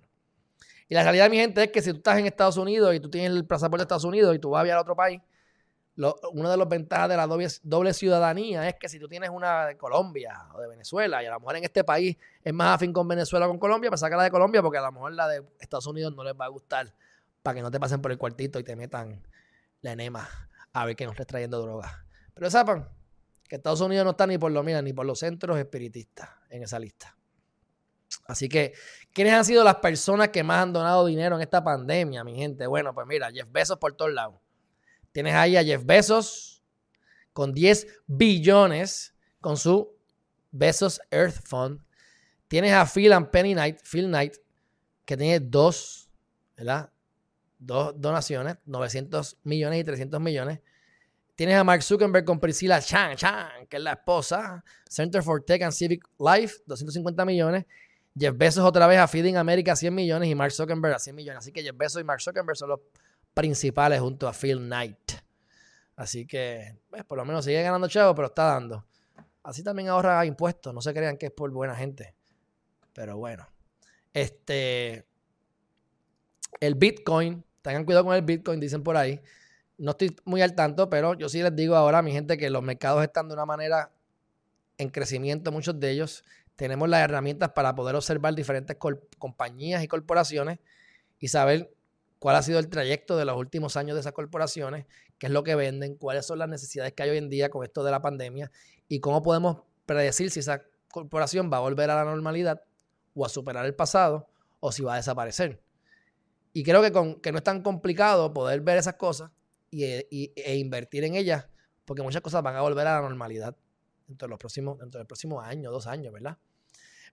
Y 0.88 0.94
la 0.94 1.02
realidad, 1.02 1.30
mi 1.30 1.38
gente, 1.38 1.64
es 1.64 1.70
que 1.70 1.80
si 1.80 1.90
tú 1.90 1.96
estás 1.96 2.18
en 2.18 2.26
Estados 2.26 2.58
Unidos 2.58 2.94
y 2.94 3.00
tú 3.00 3.10
tienes 3.10 3.32
el 3.32 3.46
pasaporte 3.46 3.80
de 3.80 3.84
Estados 3.84 4.04
Unidos 4.04 4.34
y 4.34 4.38
tú 4.38 4.50
vas 4.50 4.60
a 4.60 4.64
viajar 4.64 4.78
a 4.78 4.82
otro 4.82 4.94
país, 4.94 5.20
una 5.96 6.50
de 6.50 6.56
las 6.56 6.68
ventajas 6.68 7.08
de 7.08 7.16
la 7.16 7.26
doble, 7.26 7.94
ciudadanía 7.94 8.68
es 8.68 8.74
que 8.74 8.88
si 8.88 8.98
tú 8.98 9.08
tienes 9.08 9.30
una 9.30 9.66
de 9.66 9.76
Colombia 9.76 10.48
o 10.52 10.60
de 10.60 10.66
Venezuela 10.66 11.22
y 11.22 11.26
a 11.26 11.30
lo 11.30 11.38
mejor 11.38 11.56
en 11.56 11.64
este 11.64 11.84
país 11.84 12.16
es 12.42 12.52
más 12.52 12.74
afín 12.74 12.92
con 12.92 13.06
Venezuela 13.06 13.46
o 13.46 13.48
con 13.48 13.58
Colombia, 13.58 13.90
pues 13.90 14.00
saca 14.00 14.16
la 14.16 14.24
de 14.24 14.30
Colombia 14.30 14.60
porque 14.60 14.78
a 14.78 14.82
lo 14.82 14.92
mejor 14.92 15.12
la 15.12 15.28
de 15.28 15.44
Estados 15.60 15.86
Unidos 15.86 16.14
no 16.14 16.24
les 16.24 16.34
va 16.34 16.46
a 16.46 16.48
gustar 16.48 16.92
para 17.42 17.54
que 17.54 17.62
no 17.62 17.70
te 17.70 17.78
pasen 17.78 18.02
por 18.02 18.10
el 18.10 18.18
cuartito 18.18 18.58
y 18.58 18.64
te 18.64 18.74
metan 18.74 19.22
la 19.82 19.92
enema 19.92 20.28
a 20.72 20.84
ver 20.84 20.96
que 20.96 21.04
no 21.04 21.12
estés 21.12 21.28
trayendo 21.28 21.60
droga. 21.62 22.04
Pero 22.34 22.50
sepan 22.50 22.88
Estados 23.54 23.80
Unidos 23.80 24.04
no 24.04 24.10
está 24.12 24.26
ni 24.26 24.38
por 24.38 24.52
lo 24.52 24.62
mira, 24.62 24.82
ni 24.82 24.92
por 24.92 25.06
los 25.06 25.18
centros 25.18 25.58
espiritistas 25.58 26.28
en 26.50 26.62
esa 26.62 26.78
lista. 26.78 27.16
Así 28.26 28.48
que, 28.48 28.72
¿quiénes 29.12 29.34
han 29.34 29.44
sido 29.44 29.64
las 29.64 29.76
personas 29.76 30.28
que 30.28 30.42
más 30.42 30.62
han 30.62 30.72
donado 30.72 31.04
dinero 31.06 31.36
en 31.36 31.42
esta 31.42 31.62
pandemia, 31.62 32.24
mi 32.24 32.36
gente? 32.36 32.66
Bueno, 32.66 32.94
pues 32.94 33.06
mira, 33.06 33.30
Jeff 33.30 33.48
Bezos 33.50 33.78
por 33.78 33.94
todos 33.94 34.12
lados. 34.12 34.40
Tienes 35.12 35.34
ahí 35.34 35.56
a 35.56 35.64
Jeff 35.64 35.84
Bezos 35.84 36.62
con 37.32 37.52
10 37.52 37.86
billones 38.06 39.14
con 39.40 39.56
su 39.56 39.94
Bezos 40.50 41.00
Earth 41.10 41.46
Fund. 41.46 41.80
Tienes 42.48 42.72
a 42.72 42.86
Phil 42.86 43.12
and 43.12 43.30
Penny 43.30 43.52
Knight, 43.52 43.80
Phil 43.82 44.06
Knight, 44.06 44.34
que 45.04 45.16
tiene 45.16 45.40
dos, 45.40 46.08
¿verdad? 46.56 46.90
Dos 47.58 47.94
donaciones, 47.96 48.56
900 48.64 49.38
millones 49.42 49.80
y 49.80 49.84
300 49.84 50.20
millones. 50.20 50.60
Tienes 51.34 51.56
a 51.56 51.64
Mark 51.64 51.82
Zuckerberg 51.82 52.24
con 52.24 52.38
Priscilla 52.38 52.80
Chan, 52.80 53.16
Chan, 53.16 53.66
que 53.68 53.76
es 53.76 53.82
la 53.82 53.92
esposa. 53.92 54.64
Center 54.88 55.22
for 55.22 55.42
Tech 55.42 55.62
and 55.62 55.72
Civic 55.72 56.04
Life, 56.18 56.58
250 56.66 57.24
millones. 57.24 57.64
Jeff 58.16 58.36
Bezos 58.36 58.64
otra 58.64 58.86
vez 58.86 58.98
a 58.98 59.08
Feeding 59.08 59.36
America, 59.36 59.74
100 59.74 59.92
millones. 59.92 60.28
Y 60.28 60.34
Mark 60.36 60.52
Zuckerberg 60.52 60.94
a 60.94 60.98
100 61.00 61.16
millones. 61.16 61.38
Así 61.38 61.52
que 61.52 61.62
Jeff 61.62 61.76
Bezos 61.76 62.00
y 62.00 62.04
Mark 62.04 62.20
Zuckerberg 62.20 62.56
son 62.56 62.68
los 62.70 62.80
principales 63.34 64.00
junto 64.00 64.28
a 64.28 64.32
Phil 64.32 64.58
Knight. 64.58 65.12
Así 65.96 66.26
que, 66.26 66.76
pues, 66.88 67.04
por 67.04 67.18
lo 67.18 67.24
menos 67.24 67.44
sigue 67.44 67.62
ganando 67.62 67.88
chavo, 67.88 68.14
pero 68.14 68.28
está 68.28 68.44
dando. 68.44 68.86
Así 69.42 69.64
también 69.64 69.88
ahorra 69.88 70.24
impuestos. 70.24 70.72
No 70.72 70.80
se 70.80 70.94
crean 70.94 71.16
que 71.16 71.26
es 71.26 71.32
por 71.32 71.50
buena 71.50 71.74
gente. 71.74 72.14
Pero 72.92 73.16
bueno. 73.16 73.48
Este. 74.12 75.04
El 76.60 76.76
Bitcoin. 76.76 77.44
Tengan 77.60 77.84
cuidado 77.84 78.04
con 78.04 78.14
el 78.14 78.22
Bitcoin, 78.22 78.60
dicen 78.60 78.84
por 78.84 78.96
ahí. 78.96 79.20
No 79.76 79.92
estoy 79.92 80.16
muy 80.24 80.42
al 80.42 80.54
tanto, 80.54 80.88
pero 80.88 81.14
yo 81.14 81.28
sí 81.28 81.42
les 81.42 81.54
digo 81.54 81.74
ahora 81.74 82.02
mi 82.02 82.12
gente 82.12 82.38
que 82.38 82.48
los 82.50 82.62
mercados 82.62 83.02
están 83.02 83.28
de 83.28 83.34
una 83.34 83.44
manera 83.44 83.90
en 84.78 84.88
crecimiento, 84.90 85.50
muchos 85.52 85.78
de 85.80 85.90
ellos. 85.90 86.24
Tenemos 86.56 86.88
las 86.88 87.00
herramientas 87.00 87.50
para 87.50 87.74
poder 87.74 87.96
observar 87.96 88.34
diferentes 88.34 88.76
compañías 89.18 89.82
y 89.82 89.88
corporaciones 89.88 90.60
y 91.18 91.28
saber 91.28 91.72
cuál 92.20 92.36
ha 92.36 92.42
sido 92.42 92.58
el 92.58 92.68
trayecto 92.68 93.16
de 93.16 93.24
los 93.24 93.36
últimos 93.36 93.76
años 93.76 93.94
de 93.96 94.00
esas 94.00 94.12
corporaciones, 94.12 94.86
qué 95.18 95.26
es 95.26 95.32
lo 95.32 95.42
que 95.42 95.56
venden, 95.56 95.96
cuáles 95.96 96.24
son 96.24 96.38
las 96.38 96.48
necesidades 96.48 96.92
que 96.92 97.02
hay 97.02 97.10
hoy 97.10 97.18
en 97.18 97.28
día 97.28 97.50
con 97.50 97.64
esto 97.64 97.82
de 97.82 97.90
la 97.90 98.00
pandemia 98.00 98.50
y 98.88 99.00
cómo 99.00 99.22
podemos 99.22 99.58
predecir 99.86 100.30
si 100.30 100.40
esa 100.40 100.62
corporación 100.90 101.50
va 101.52 101.58
a 101.58 101.60
volver 101.60 101.90
a 101.90 101.96
la 101.96 102.04
normalidad 102.04 102.62
o 103.14 103.26
a 103.26 103.28
superar 103.28 103.66
el 103.66 103.74
pasado 103.74 104.28
o 104.60 104.72
si 104.72 104.82
va 104.82 104.94
a 104.94 104.96
desaparecer. 104.96 105.60
Y 106.52 106.62
creo 106.62 106.80
que, 106.82 106.92
con, 106.92 107.20
que 107.20 107.32
no 107.32 107.38
es 107.38 107.44
tan 107.44 107.62
complicado 107.62 108.32
poder 108.32 108.60
ver 108.60 108.78
esas 108.78 108.94
cosas 108.94 109.30
y, 109.74 110.32
e 110.36 110.56
invertir 110.56 111.04
en 111.04 111.14
ellas, 111.14 111.48
porque 111.84 112.02
muchas 112.02 112.22
cosas 112.22 112.42
van 112.42 112.56
a 112.56 112.60
volver 112.60 112.86
a 112.86 113.00
la 113.00 113.00
normalidad 113.02 113.56
dentro, 114.06 114.26
de 114.26 114.30
los 114.30 114.38
próximos, 114.38 114.78
dentro 114.78 114.98
del 114.98 115.06
próximo 115.06 115.40
año, 115.40 115.70
dos 115.70 115.86
años, 115.86 116.12
¿verdad? 116.12 116.38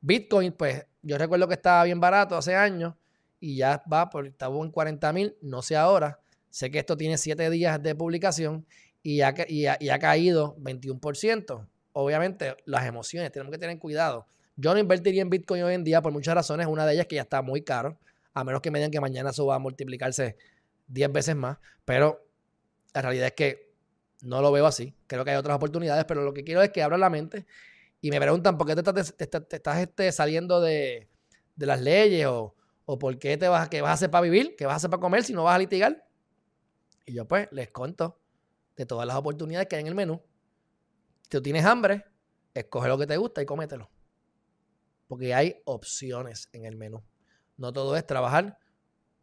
Bitcoin, 0.01 0.51
pues 0.53 0.85
yo 1.01 1.17
recuerdo 1.17 1.47
que 1.47 1.55
estaba 1.55 1.83
bien 1.83 1.99
barato 1.99 2.35
hace 2.35 2.55
años 2.55 2.95
y 3.39 3.57
ya 3.57 3.83
va, 3.91 4.09
por, 4.09 4.27
estaba 4.27 4.55
en 4.59 4.71
40 4.71 5.13
mil, 5.13 5.35
no 5.41 5.61
sé 5.61 5.75
ahora. 5.75 6.19
Sé 6.49 6.69
que 6.69 6.79
esto 6.79 6.97
tiene 6.97 7.17
7 7.17 7.49
días 7.49 7.81
de 7.81 7.95
publicación 7.95 8.65
y 9.03 9.21
ha, 9.21 9.33
y 9.47 9.65
ha, 9.65 9.99
caído 9.99 10.55
21%. 10.57 11.67
Obviamente, 11.93 12.55
las 12.65 12.85
emociones, 12.85 13.31
tenemos 13.31 13.51
que 13.51 13.57
tener 13.57 13.79
cuidado. 13.79 14.27
Yo 14.55 14.73
no 14.73 14.79
invertiría 14.79 15.21
en 15.21 15.29
Bitcoin 15.29 15.63
hoy 15.63 15.73
en 15.73 15.83
día 15.83 16.01
por 16.01 16.11
muchas 16.11 16.35
razones. 16.35 16.67
Una 16.67 16.85
de 16.85 16.93
ellas 16.93 17.07
que 17.07 17.15
ya 17.15 17.21
está 17.21 17.41
muy 17.41 17.61
caro, 17.63 17.97
a 18.33 18.43
menos 18.43 18.61
que 18.61 18.69
me 18.69 18.79
digan 18.79 18.91
que 18.91 18.99
mañana 18.99 19.29
eso 19.31 19.45
va 19.45 19.55
a 19.55 19.59
multiplicarse 19.59 20.35
10 20.87 21.11
veces 21.11 21.35
más. 21.35 21.57
Pero 21.85 22.30
la 22.93 23.01
realidad 23.01 23.27
es 23.27 23.33
que 23.33 23.73
no 24.21 24.41
lo 24.41 24.51
veo 24.51 24.65
así. 24.65 24.95
Creo 25.07 25.23
que 25.25 25.31
hay 25.31 25.37
otras 25.37 25.55
oportunidades, 25.55 26.05
pero 26.05 26.23
lo 26.23 26.33
que 26.33 26.43
quiero 26.43 26.61
es 26.61 26.69
que 26.69 26.83
abran 26.83 26.99
la 26.99 27.09
mente 27.09 27.45
y 28.01 28.11
me 28.11 28.19
preguntan 28.19 28.57
por 28.57 28.67
qué 28.67 28.75
te 28.75 28.81
estás, 28.81 29.15
te, 29.15 29.55
estás 29.55 29.79
este, 29.79 30.11
saliendo 30.11 30.61
de, 30.61 31.09
de 31.55 31.65
las 31.65 31.81
leyes 31.81 32.27
o, 32.27 32.55
¿O 32.85 32.99
por 32.99 33.17
qué 33.19 33.37
te 33.37 33.47
vas, 33.47 33.69
qué 33.69 33.81
vas 33.81 33.91
a 33.91 33.93
hacer 33.93 34.11
para 34.11 34.23
vivir? 34.23 34.55
¿Qué 34.57 34.65
vas 34.65 34.73
a 34.73 34.75
hacer 34.75 34.89
para 34.89 34.99
comer 34.99 35.23
si 35.23 35.31
no 35.31 35.43
vas 35.43 35.55
a 35.55 35.59
litigar? 35.59 36.05
Y 37.05 37.13
yo 37.13 37.25
pues 37.25 37.47
les 37.53 37.71
cuento 37.71 38.19
de 38.75 38.85
todas 38.85 39.07
las 39.07 39.15
oportunidades 39.15 39.69
que 39.69 39.77
hay 39.77 39.81
en 39.81 39.87
el 39.87 39.95
menú. 39.95 40.21
Si 41.23 41.29
tú 41.29 41.41
tienes 41.41 41.63
hambre, 41.63 42.03
escoge 42.53 42.89
lo 42.89 42.97
que 42.97 43.07
te 43.07 43.15
gusta 43.15 43.41
y 43.41 43.45
cómetelo. 43.45 43.89
Porque 45.07 45.33
hay 45.33 45.61
opciones 45.63 46.49
en 46.51 46.65
el 46.65 46.75
menú. 46.75 47.01
No 47.55 47.71
todo 47.71 47.95
es 47.95 48.05
trabajar 48.05 48.57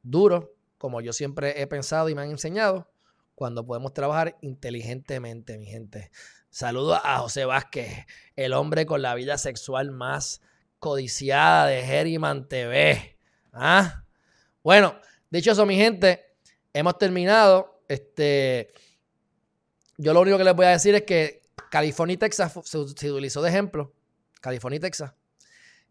duro, 0.02 0.54
como 0.78 1.02
yo 1.02 1.12
siempre 1.12 1.60
he 1.60 1.66
pensado 1.66 2.08
y 2.08 2.14
me 2.14 2.22
han 2.22 2.30
enseñado, 2.30 2.90
cuando 3.38 3.64
podemos 3.64 3.94
trabajar 3.94 4.36
inteligentemente, 4.40 5.58
mi 5.58 5.66
gente. 5.66 6.10
Saludo 6.50 6.96
a 6.96 7.18
José 7.18 7.44
Vázquez, 7.44 8.04
el 8.34 8.52
hombre 8.52 8.84
con 8.84 9.00
la 9.00 9.14
vida 9.14 9.38
sexual 9.38 9.92
más 9.92 10.40
codiciada 10.80 11.66
de 11.66 11.78
Herriman 11.78 12.48
TV. 12.48 13.16
Ah, 13.52 14.02
bueno, 14.64 14.96
dicho 15.30 15.52
eso, 15.52 15.66
mi 15.66 15.76
gente, 15.76 16.34
hemos 16.72 16.98
terminado. 16.98 17.80
Este, 17.86 18.72
yo 19.98 20.12
lo 20.12 20.20
único 20.20 20.36
que 20.36 20.42
les 20.42 20.56
voy 20.56 20.66
a 20.66 20.70
decir 20.70 20.96
es 20.96 21.04
que 21.04 21.42
California 21.70 22.14
y 22.14 22.18
Texas 22.18 22.58
se, 22.64 22.78
utilizó 22.78 23.40
de 23.40 23.50
ejemplo. 23.50 23.94
California 24.40 24.78
y 24.78 24.80
Texas. 24.80 25.14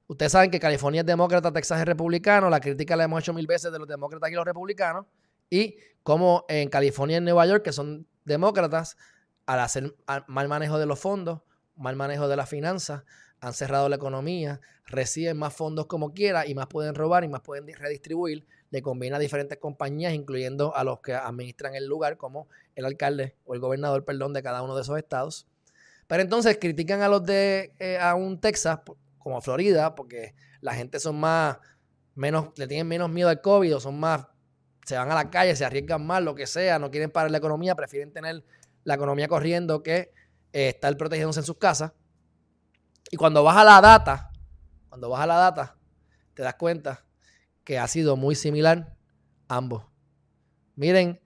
Ustedes 0.07 0.33
saben 0.33 0.51
que 0.51 0.59
California 0.59 0.99
es 0.99 1.07
demócrata, 1.07 1.53
Texas 1.53 1.79
es 1.79 1.85
republicano. 1.85 2.49
La 2.49 2.59
crítica 2.59 2.97
la 2.97 3.05
hemos 3.05 3.21
hecho 3.21 3.31
mil 3.31 3.47
veces 3.47 3.71
de 3.71 3.79
los 3.79 3.87
demócratas 3.87 4.29
y 4.31 4.33
los 4.33 4.43
republicanos. 4.43 5.05
Y 5.49 5.77
como 6.03 6.45
en 6.47 6.69
California 6.69 7.15
y 7.15 7.17
en 7.17 7.25
Nueva 7.25 7.45
York, 7.45 7.63
que 7.63 7.73
son 7.73 8.07
demócratas, 8.25 8.97
al 9.45 9.59
hacer 9.61 9.95
mal 10.27 10.47
manejo 10.47 10.77
de 10.77 10.85
los 10.85 10.99
fondos, 10.99 11.41
mal 11.75 11.95
manejo 11.95 12.27
de 12.27 12.35
las 12.35 12.49
finanzas, 12.49 13.03
han 13.39 13.53
cerrado 13.53 13.87
la 13.87 13.95
economía, 13.95 14.59
reciben 14.85 15.37
más 15.37 15.53
fondos 15.53 15.85
como 15.85 16.13
quiera 16.13 16.47
y 16.47 16.55
más 16.55 16.67
pueden 16.67 16.95
robar 16.95 17.23
y 17.23 17.27
más 17.27 17.41
pueden 17.41 17.67
redistribuir. 17.67 18.45
Le 18.71 18.81
conviene 18.81 19.15
a 19.15 19.19
diferentes 19.19 19.57
compañías, 19.57 20.13
incluyendo 20.13 20.75
a 20.75 20.83
los 20.83 20.99
que 20.99 21.13
administran 21.13 21.75
el 21.75 21.85
lugar, 21.85 22.17
como 22.17 22.47
el 22.75 22.85
alcalde 22.85 23.35
o 23.45 23.53
el 23.53 23.59
gobernador, 23.59 24.03
perdón, 24.03 24.33
de 24.33 24.43
cada 24.43 24.61
uno 24.61 24.75
de 24.75 24.81
esos 24.81 24.97
estados. 24.97 25.47
Pero 26.07 26.23
entonces 26.23 26.57
critican 26.59 27.01
a 27.01 27.09
los 27.09 27.25
de 27.25 27.73
eh, 27.79 27.97
a 27.99 28.15
un 28.15 28.39
Texas, 28.39 28.79
como 29.19 29.41
Florida, 29.41 29.93
porque 29.93 30.35
la 30.61 30.73
gente 30.73 30.99
son 30.99 31.19
más, 31.19 31.57
menos, 32.15 32.49
le 32.57 32.67
tienen 32.67 32.87
menos 32.87 33.09
miedo 33.09 33.29
al 33.29 33.41
COVID, 33.41 33.75
o 33.75 33.79
son 33.79 33.99
más, 33.99 34.25
se 34.87 34.95
van 34.95 35.11
a 35.11 35.15
la 35.15 35.29
calle, 35.29 35.53
se 35.53 35.65
arriesgan 35.65 36.07
más, 36.07 36.23
lo 36.23 36.33
que 36.33 36.47
sea, 36.47 36.79
no 36.79 36.89
quieren 36.89 37.11
parar 37.11 37.29
la 37.29 37.39
economía, 37.39 37.75
prefieren 37.75 38.13
tener 38.13 38.45
la 38.85 38.93
economía 38.93 39.27
corriendo 39.27 39.83
que 39.83 40.13
eh, 40.53 40.69
estar 40.69 40.95
protegiéndose 40.95 41.41
en 41.41 41.45
sus 41.45 41.57
casas. 41.57 41.91
Y 43.11 43.17
cuando 43.17 43.43
vas 43.43 43.57
a 43.57 43.65
la 43.65 43.81
data, 43.81 44.31
cuando 44.87 45.09
vas 45.09 45.19
a 45.19 45.27
la 45.27 45.35
data, 45.35 45.77
te 46.33 46.41
das 46.41 46.55
cuenta 46.55 47.05
que 47.65 47.77
ha 47.77 47.85
sido 47.89 48.15
muy 48.15 48.33
similar 48.33 48.95
ambos. 49.49 49.83
Miren 50.75 51.19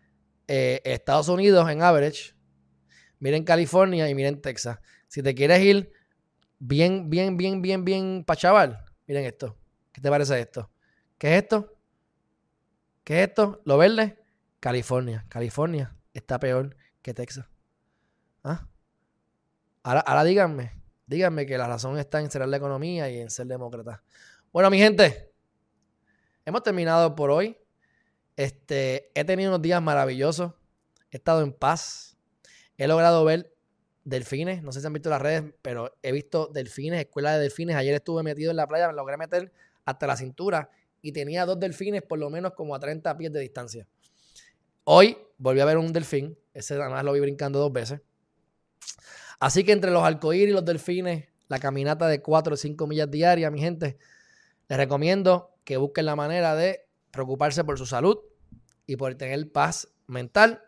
eh, 0.48 0.82
Estados 0.84 1.30
Unidos 1.30 1.70
en 1.70 1.84
average, 1.84 2.34
miren 3.20 3.44
California 3.44 4.10
y 4.10 4.16
miren 4.16 4.42
Texas. 4.42 4.80
Si 5.08 5.22
te 5.22 5.36
quieres 5.36 5.62
ir 5.62 5.92
bien, 6.58 7.12
bien, 7.12 7.38
bien, 7.38 7.62
bien, 7.62 7.86
bien 7.86 8.24
para 8.26 8.40
chaval, 8.40 8.84
miren 9.06 9.26
esto. 9.26 9.56
¿Qué 9.92 10.02
te 10.02 10.10
parece 10.10 10.40
esto? 10.40 10.72
¿Qué 11.20 11.38
es 11.38 11.44
esto? 11.44 11.81
¿Qué 13.04 13.22
es 13.22 13.30
esto? 13.30 13.62
¿Lo 13.66 13.78
verde? 13.78 14.20
California. 14.60 15.26
California 15.30 15.96
está 16.14 16.40
peor 16.40 16.76
que 17.02 17.14
Texas. 17.14 17.48
¿Ah? 18.44 18.68
Ahora, 19.84 20.02
ahora 20.02 20.24
díganme, 20.24 20.82
Díganme 21.12 21.46
que 21.46 21.58
la 21.58 21.68
razón 21.68 22.00
está 22.00 22.22
en 22.22 22.32
cerrar 22.32 22.48
la 22.48 22.56
economía 22.56 23.10
y 23.10 23.20
en 23.20 23.30
ser 23.30 23.46
demócrata. 23.46 24.02
Bueno, 24.54 24.70
mi 24.70 24.78
gente, 24.78 25.30
hemos 26.46 26.64
terminado 26.64 27.16
por 27.16 27.32
hoy. 27.32 27.58
Este, 28.38 29.12
he 29.14 29.26
tenido 29.26 29.50
unos 29.50 29.62
días 29.62 29.82
maravillosos. 29.82 30.54
He 31.12 31.18
estado 31.18 31.42
en 31.42 31.52
paz. 31.52 32.16
He 32.78 32.88
logrado 32.88 33.26
ver 33.26 33.54
delfines. 34.06 34.64
No 34.64 34.72
sé 34.72 34.80
si 34.80 34.88
han 34.88 34.94
visto 34.94 35.10
las 35.10 35.22
redes, 35.22 35.54
pero 35.62 35.98
he 36.02 36.14
visto 36.14 36.48
delfines, 36.48 37.02
escuela 37.02 37.34
de 37.34 37.40
delfines. 37.40 37.76
Ayer 37.76 37.96
estuve 37.96 38.24
metido 38.24 38.52
en 38.52 38.56
la 38.56 38.66
playa, 38.66 38.88
me 38.88 38.94
logré 38.94 39.18
meter 39.18 39.52
hasta 39.84 40.08
la 40.08 40.16
cintura 40.16 40.70
y 41.02 41.12
tenía 41.12 41.46
dos 41.46 41.60
delfines 41.60 42.02
por 42.02 42.20
lo 42.20 42.30
menos 42.30 42.54
como 42.54 42.76
a 42.76 42.80
30 42.80 43.18
pies 43.18 43.34
de 43.34 43.40
distancia. 43.40 43.88
Hoy 44.84 45.18
volví 45.38 45.60
a 45.60 45.66
ver 45.66 45.78
un 45.78 45.94
delfín. 45.94 46.38
Ese 46.54 46.76
además 46.76 47.04
lo 47.04 47.14
vi 47.14 47.20
brincando 47.20 47.60
dos 47.60 47.72
veces. 47.72 48.02
Así 49.40 49.64
que 49.64 49.72
entre 49.72 49.92
los 49.92 50.04
arcoíris 50.04 50.50
y 50.50 50.54
los 50.54 50.66
delfines, 50.66 51.28
la 51.48 51.60
caminata 51.60 52.08
de 52.08 52.22
4 52.22 52.54
o 52.54 52.58
5 52.58 52.88
millas 52.88 53.10
diarias, 53.10 53.52
mi 53.52 53.60
gente, 53.60 53.98
les 54.68 54.78
recomiendo 54.78 55.56
que 55.64 55.78
busquen 55.78 56.06
la 56.06 56.16
manera 56.16 56.56
de 56.56 56.88
preocuparse 57.12 57.64
por 57.64 57.78
su 57.78 57.86
salud 57.86 58.20
y 58.86 58.96
por 58.96 59.14
tener 59.16 59.52
paz 59.52 59.90
mental. 60.08 60.62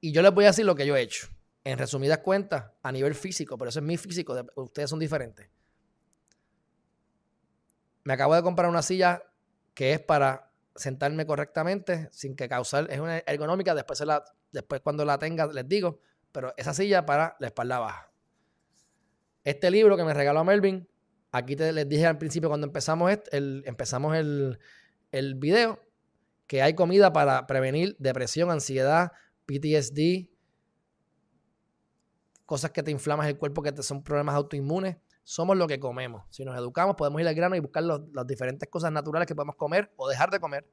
Y 0.00 0.12
yo 0.12 0.22
les 0.22 0.32
voy 0.32 0.44
a 0.44 0.48
decir 0.48 0.64
lo 0.64 0.74
que 0.74 0.86
yo 0.86 0.96
he 0.96 1.02
hecho. 1.02 1.28
En 1.64 1.76
resumidas 1.76 2.18
cuentas, 2.18 2.70
a 2.82 2.92
nivel 2.92 3.14
físico, 3.14 3.58
pero 3.58 3.68
eso 3.68 3.80
es 3.80 3.84
mi 3.84 3.96
físico, 3.96 4.34
ustedes 4.54 4.88
son 4.88 4.98
diferentes. 4.98 5.48
Me 8.04 8.14
acabo 8.14 8.34
de 8.34 8.42
comprar 8.42 8.70
una 8.70 8.80
silla 8.80 9.22
que 9.78 9.92
es 9.92 10.00
para 10.00 10.50
sentarme 10.74 11.24
correctamente 11.24 12.08
sin 12.10 12.34
que 12.34 12.48
causar, 12.48 12.88
es 12.90 12.98
una 12.98 13.18
ergonómica, 13.18 13.76
después, 13.76 14.80
cuando 14.82 15.04
la 15.04 15.20
tenga 15.20 15.46
les 15.46 15.68
digo, 15.68 16.00
pero 16.32 16.52
esa 16.56 16.74
silla 16.74 17.06
para 17.06 17.36
la 17.38 17.46
espalda 17.46 17.78
baja. 17.78 18.10
Este 19.44 19.70
libro 19.70 19.96
que 19.96 20.02
me 20.02 20.14
regaló 20.14 20.42
Melvin, 20.42 20.88
aquí 21.30 21.54
te, 21.54 21.72
les 21.72 21.88
dije 21.88 22.06
al 22.06 22.18
principio 22.18 22.48
cuando 22.48 22.66
empezamos, 22.66 23.16
el, 23.30 23.62
empezamos 23.66 24.16
el, 24.16 24.58
el 25.12 25.36
video, 25.36 25.80
que 26.48 26.60
hay 26.60 26.74
comida 26.74 27.12
para 27.12 27.46
prevenir 27.46 27.94
depresión, 28.00 28.50
ansiedad, 28.50 29.12
PTSD, 29.46 30.28
cosas 32.46 32.72
que 32.72 32.82
te 32.82 32.90
inflaman 32.90 33.28
el 33.28 33.38
cuerpo, 33.38 33.62
que 33.62 33.70
te 33.70 33.84
son 33.84 34.02
problemas 34.02 34.34
autoinmunes 34.34 34.96
somos 35.28 35.58
lo 35.58 35.66
que 35.66 35.78
comemos. 35.78 36.24
Si 36.30 36.42
nos 36.42 36.56
educamos, 36.56 36.96
podemos 36.96 37.20
ir 37.20 37.28
al 37.28 37.34
grano 37.34 37.54
y 37.54 37.60
buscar 37.60 37.82
las 37.82 38.26
diferentes 38.26 38.66
cosas 38.70 38.90
naturales 38.90 39.28
que 39.28 39.34
podemos 39.34 39.56
comer 39.56 39.92
o 39.96 40.08
dejar 40.08 40.30
de 40.30 40.40
comer 40.40 40.66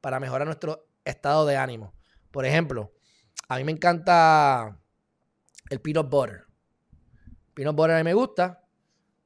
para 0.00 0.18
mejorar 0.18 0.48
nuestro 0.48 0.88
estado 1.04 1.46
de 1.46 1.56
ánimo. 1.56 1.94
Por 2.32 2.44
ejemplo, 2.44 2.92
a 3.48 3.56
mí 3.56 3.62
me 3.62 3.70
encanta 3.70 4.80
el 5.68 5.80
peanut 5.80 6.10
butter. 6.10 6.44
Peanut 7.54 7.76
butter 7.76 7.94
a 7.94 7.98
mí 7.98 8.02
me 8.02 8.14
gusta, 8.14 8.64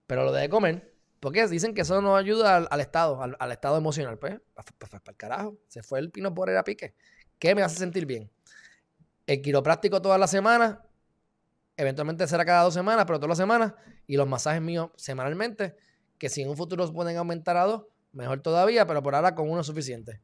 pero 0.07 0.23
lo 0.23 0.33
de 0.33 0.51
comer. 0.51 0.94
Porque 1.18 1.49
dicen 1.49 1.73
que 1.73 1.81
eso 1.81 2.03
nos 2.03 2.20
ayuda 2.20 2.59
al, 2.59 2.81
estado, 2.81 3.23
al, 3.23 3.53
estado 3.53 3.79
emocional. 3.79 4.18
Pues, 4.18 4.38
para, 4.55 5.03
el 5.07 5.16
carajo. 5.16 5.57
Se 5.66 5.83
fue 5.83 5.99
el 5.99 6.11
peanut 6.11 6.35
butter 6.35 6.59
a 6.59 6.62
pique. 6.62 6.94
¿Qué 7.38 7.55
me 7.55 7.62
hace 7.62 7.77
sentir 7.77 8.05
bien? 8.05 8.31
El 9.27 9.40
quiropráctico 9.40 10.03
toda 10.03 10.18
la 10.18 10.27
semana 10.27 10.87
Eventualmente 11.76 12.26
será 12.26 12.44
cada 12.44 12.62
dos 12.62 12.74
semanas, 12.74 13.04
pero 13.06 13.18
todas 13.18 13.30
las 13.30 13.38
semanas. 13.38 13.74
Y 14.06 14.16
los 14.16 14.28
masajes 14.28 14.62
míos 14.62 14.90
semanalmente, 14.96 15.76
que 16.18 16.28
si 16.28 16.42
en 16.42 16.48
un 16.48 16.56
futuro 16.56 16.90
pueden 16.92 17.16
aumentar 17.16 17.56
a 17.56 17.64
dos, 17.64 17.84
mejor 18.12 18.40
todavía, 18.40 18.87
pero 18.87 19.02
por 19.02 19.14
ahora 19.14 19.34
con 19.34 19.50
uno 19.50 19.60
es 19.60 19.66
suficiente. 19.66 20.20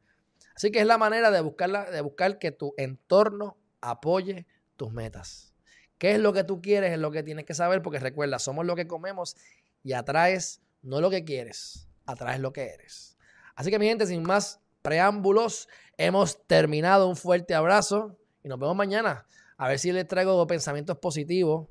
Así 0.55 0.71
que 0.71 0.79
es 0.79 0.85
la 0.85 0.97
manera 0.97 1.31
de, 1.31 1.41
buscarla, 1.41 1.89
de 1.89 2.01
buscar 2.01 2.39
que 2.39 2.51
tu 2.51 2.73
entorno 2.77 3.57
apoye 3.81 4.45
tus 4.77 4.91
metas. 4.91 5.53
¿Qué 5.97 6.13
es 6.13 6.19
lo 6.19 6.33
que 6.33 6.43
tú 6.43 6.61
quieres? 6.61 6.93
Es 6.93 6.99
lo 6.99 7.11
que 7.11 7.23
tienes 7.23 7.45
que 7.45 7.53
saber, 7.53 7.81
porque 7.81 7.99
recuerda, 7.99 8.39
somos 8.39 8.65
lo 8.65 8.75
que 8.75 8.87
comemos 8.87 9.35
y 9.83 9.93
atraes 9.93 10.61
no 10.81 10.99
lo 10.99 11.09
que 11.09 11.23
quieres, 11.23 11.87
atraes 12.05 12.39
lo 12.39 12.53
que 12.53 12.69
eres. 12.69 13.17
Así 13.55 13.69
que 13.69 13.79
mi 13.79 13.87
gente, 13.87 14.07
sin 14.07 14.23
más 14.23 14.59
preámbulos, 14.81 15.67
hemos 15.97 16.45
terminado. 16.47 17.07
Un 17.07 17.15
fuerte 17.15 17.53
abrazo 17.53 18.17
y 18.43 18.47
nos 18.47 18.59
vemos 18.59 18.75
mañana. 18.75 19.25
A 19.61 19.67
ver 19.67 19.77
si 19.77 19.91
les 19.91 20.07
traigo 20.07 20.47
pensamientos 20.47 20.97
positivos 20.97 21.67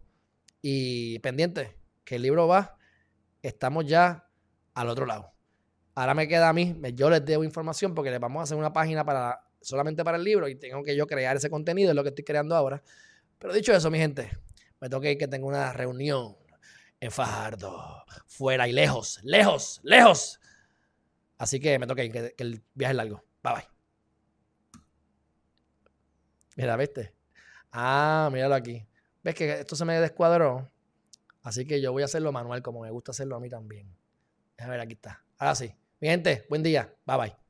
y 0.63 1.19
pendientes, 1.19 1.75
que 2.05 2.15
el 2.15 2.23
libro 2.23 2.47
va, 2.47 2.79
estamos 3.43 3.85
ya 3.85 4.29
al 4.75 4.89
otro 4.91 5.07
lado. 5.07 5.33
Ahora 5.97 6.15
me 6.15 6.29
queda 6.29 6.49
a 6.49 6.53
mí, 6.53 6.81
yo 6.95 7.11
les 7.11 7.25
debo 7.25 7.43
información 7.43 7.93
porque 7.93 8.13
les 8.13 8.21
vamos 8.21 8.39
a 8.39 8.43
hacer 8.45 8.57
una 8.57 8.73
página 8.73 9.05
para 9.05 9.45
solamente 9.61 10.05
para 10.05 10.19
el 10.19 10.23
libro 10.23 10.47
y 10.47 10.55
tengo 10.55 10.85
que 10.85 10.95
yo 10.95 11.05
crear 11.09 11.37
ese 11.37 11.51
contenido, 11.51 11.91
es 11.91 11.97
lo 11.97 12.05
que 12.05 12.11
estoy 12.11 12.23
creando 12.23 12.55
ahora. 12.55 12.81
Pero 13.41 13.53
dicho 13.53 13.73
eso, 13.73 13.91
mi 13.91 13.99
gente, 13.99 14.31
me 14.81 14.89
toca 14.89 15.11
ir 15.11 15.19
que 15.19 15.27
tengo 15.27 15.49
una 15.49 15.73
reunión 15.73 16.37
en 17.01 17.11
Fajardo, 17.11 18.05
fuera 18.29 18.69
y 18.69 18.73
lejos, 18.73 19.19
lejos, 19.25 19.81
lejos. 19.83 20.39
Así 21.39 21.59
que 21.59 21.77
me 21.81 21.89
toca 21.89 22.05
ir, 22.05 22.13
que, 22.13 22.35
que 22.37 22.45
el 22.45 22.63
viaje 22.73 22.93
es 22.93 22.97
largo. 22.97 23.25
Bye 23.43 23.55
bye. 23.55 23.69
Mira, 26.55 26.77
¿viste? 26.77 27.20
Ah, 27.73 28.29
míralo 28.33 28.55
aquí. 28.55 28.87
¿Ves 29.23 29.35
que 29.35 29.61
esto 29.61 29.77
se 29.77 29.85
me 29.85 30.01
descuadró? 30.01 30.71
Así 31.43 31.67
que 31.67 31.81
yo 31.81 31.93
voy 31.93 32.03
a 32.03 32.07
hacerlo 32.07 32.33
manual 32.33 32.63
como 32.63 32.81
me 32.81 32.91
gusta 32.91 33.13
hacerlo 33.13 33.37
a 33.37 33.41
mí 33.41 33.49
también. 33.49 33.95
A 34.59 34.69
ver, 34.69 34.81
aquí 34.81 34.95
está. 34.95 35.25
Ahora 35.39 35.55
sí. 35.55 35.75
Mi 36.01 36.09
gente, 36.09 36.47
buen 36.49 36.63
día. 36.63 36.95
Bye 37.07 37.17
bye. 37.17 37.50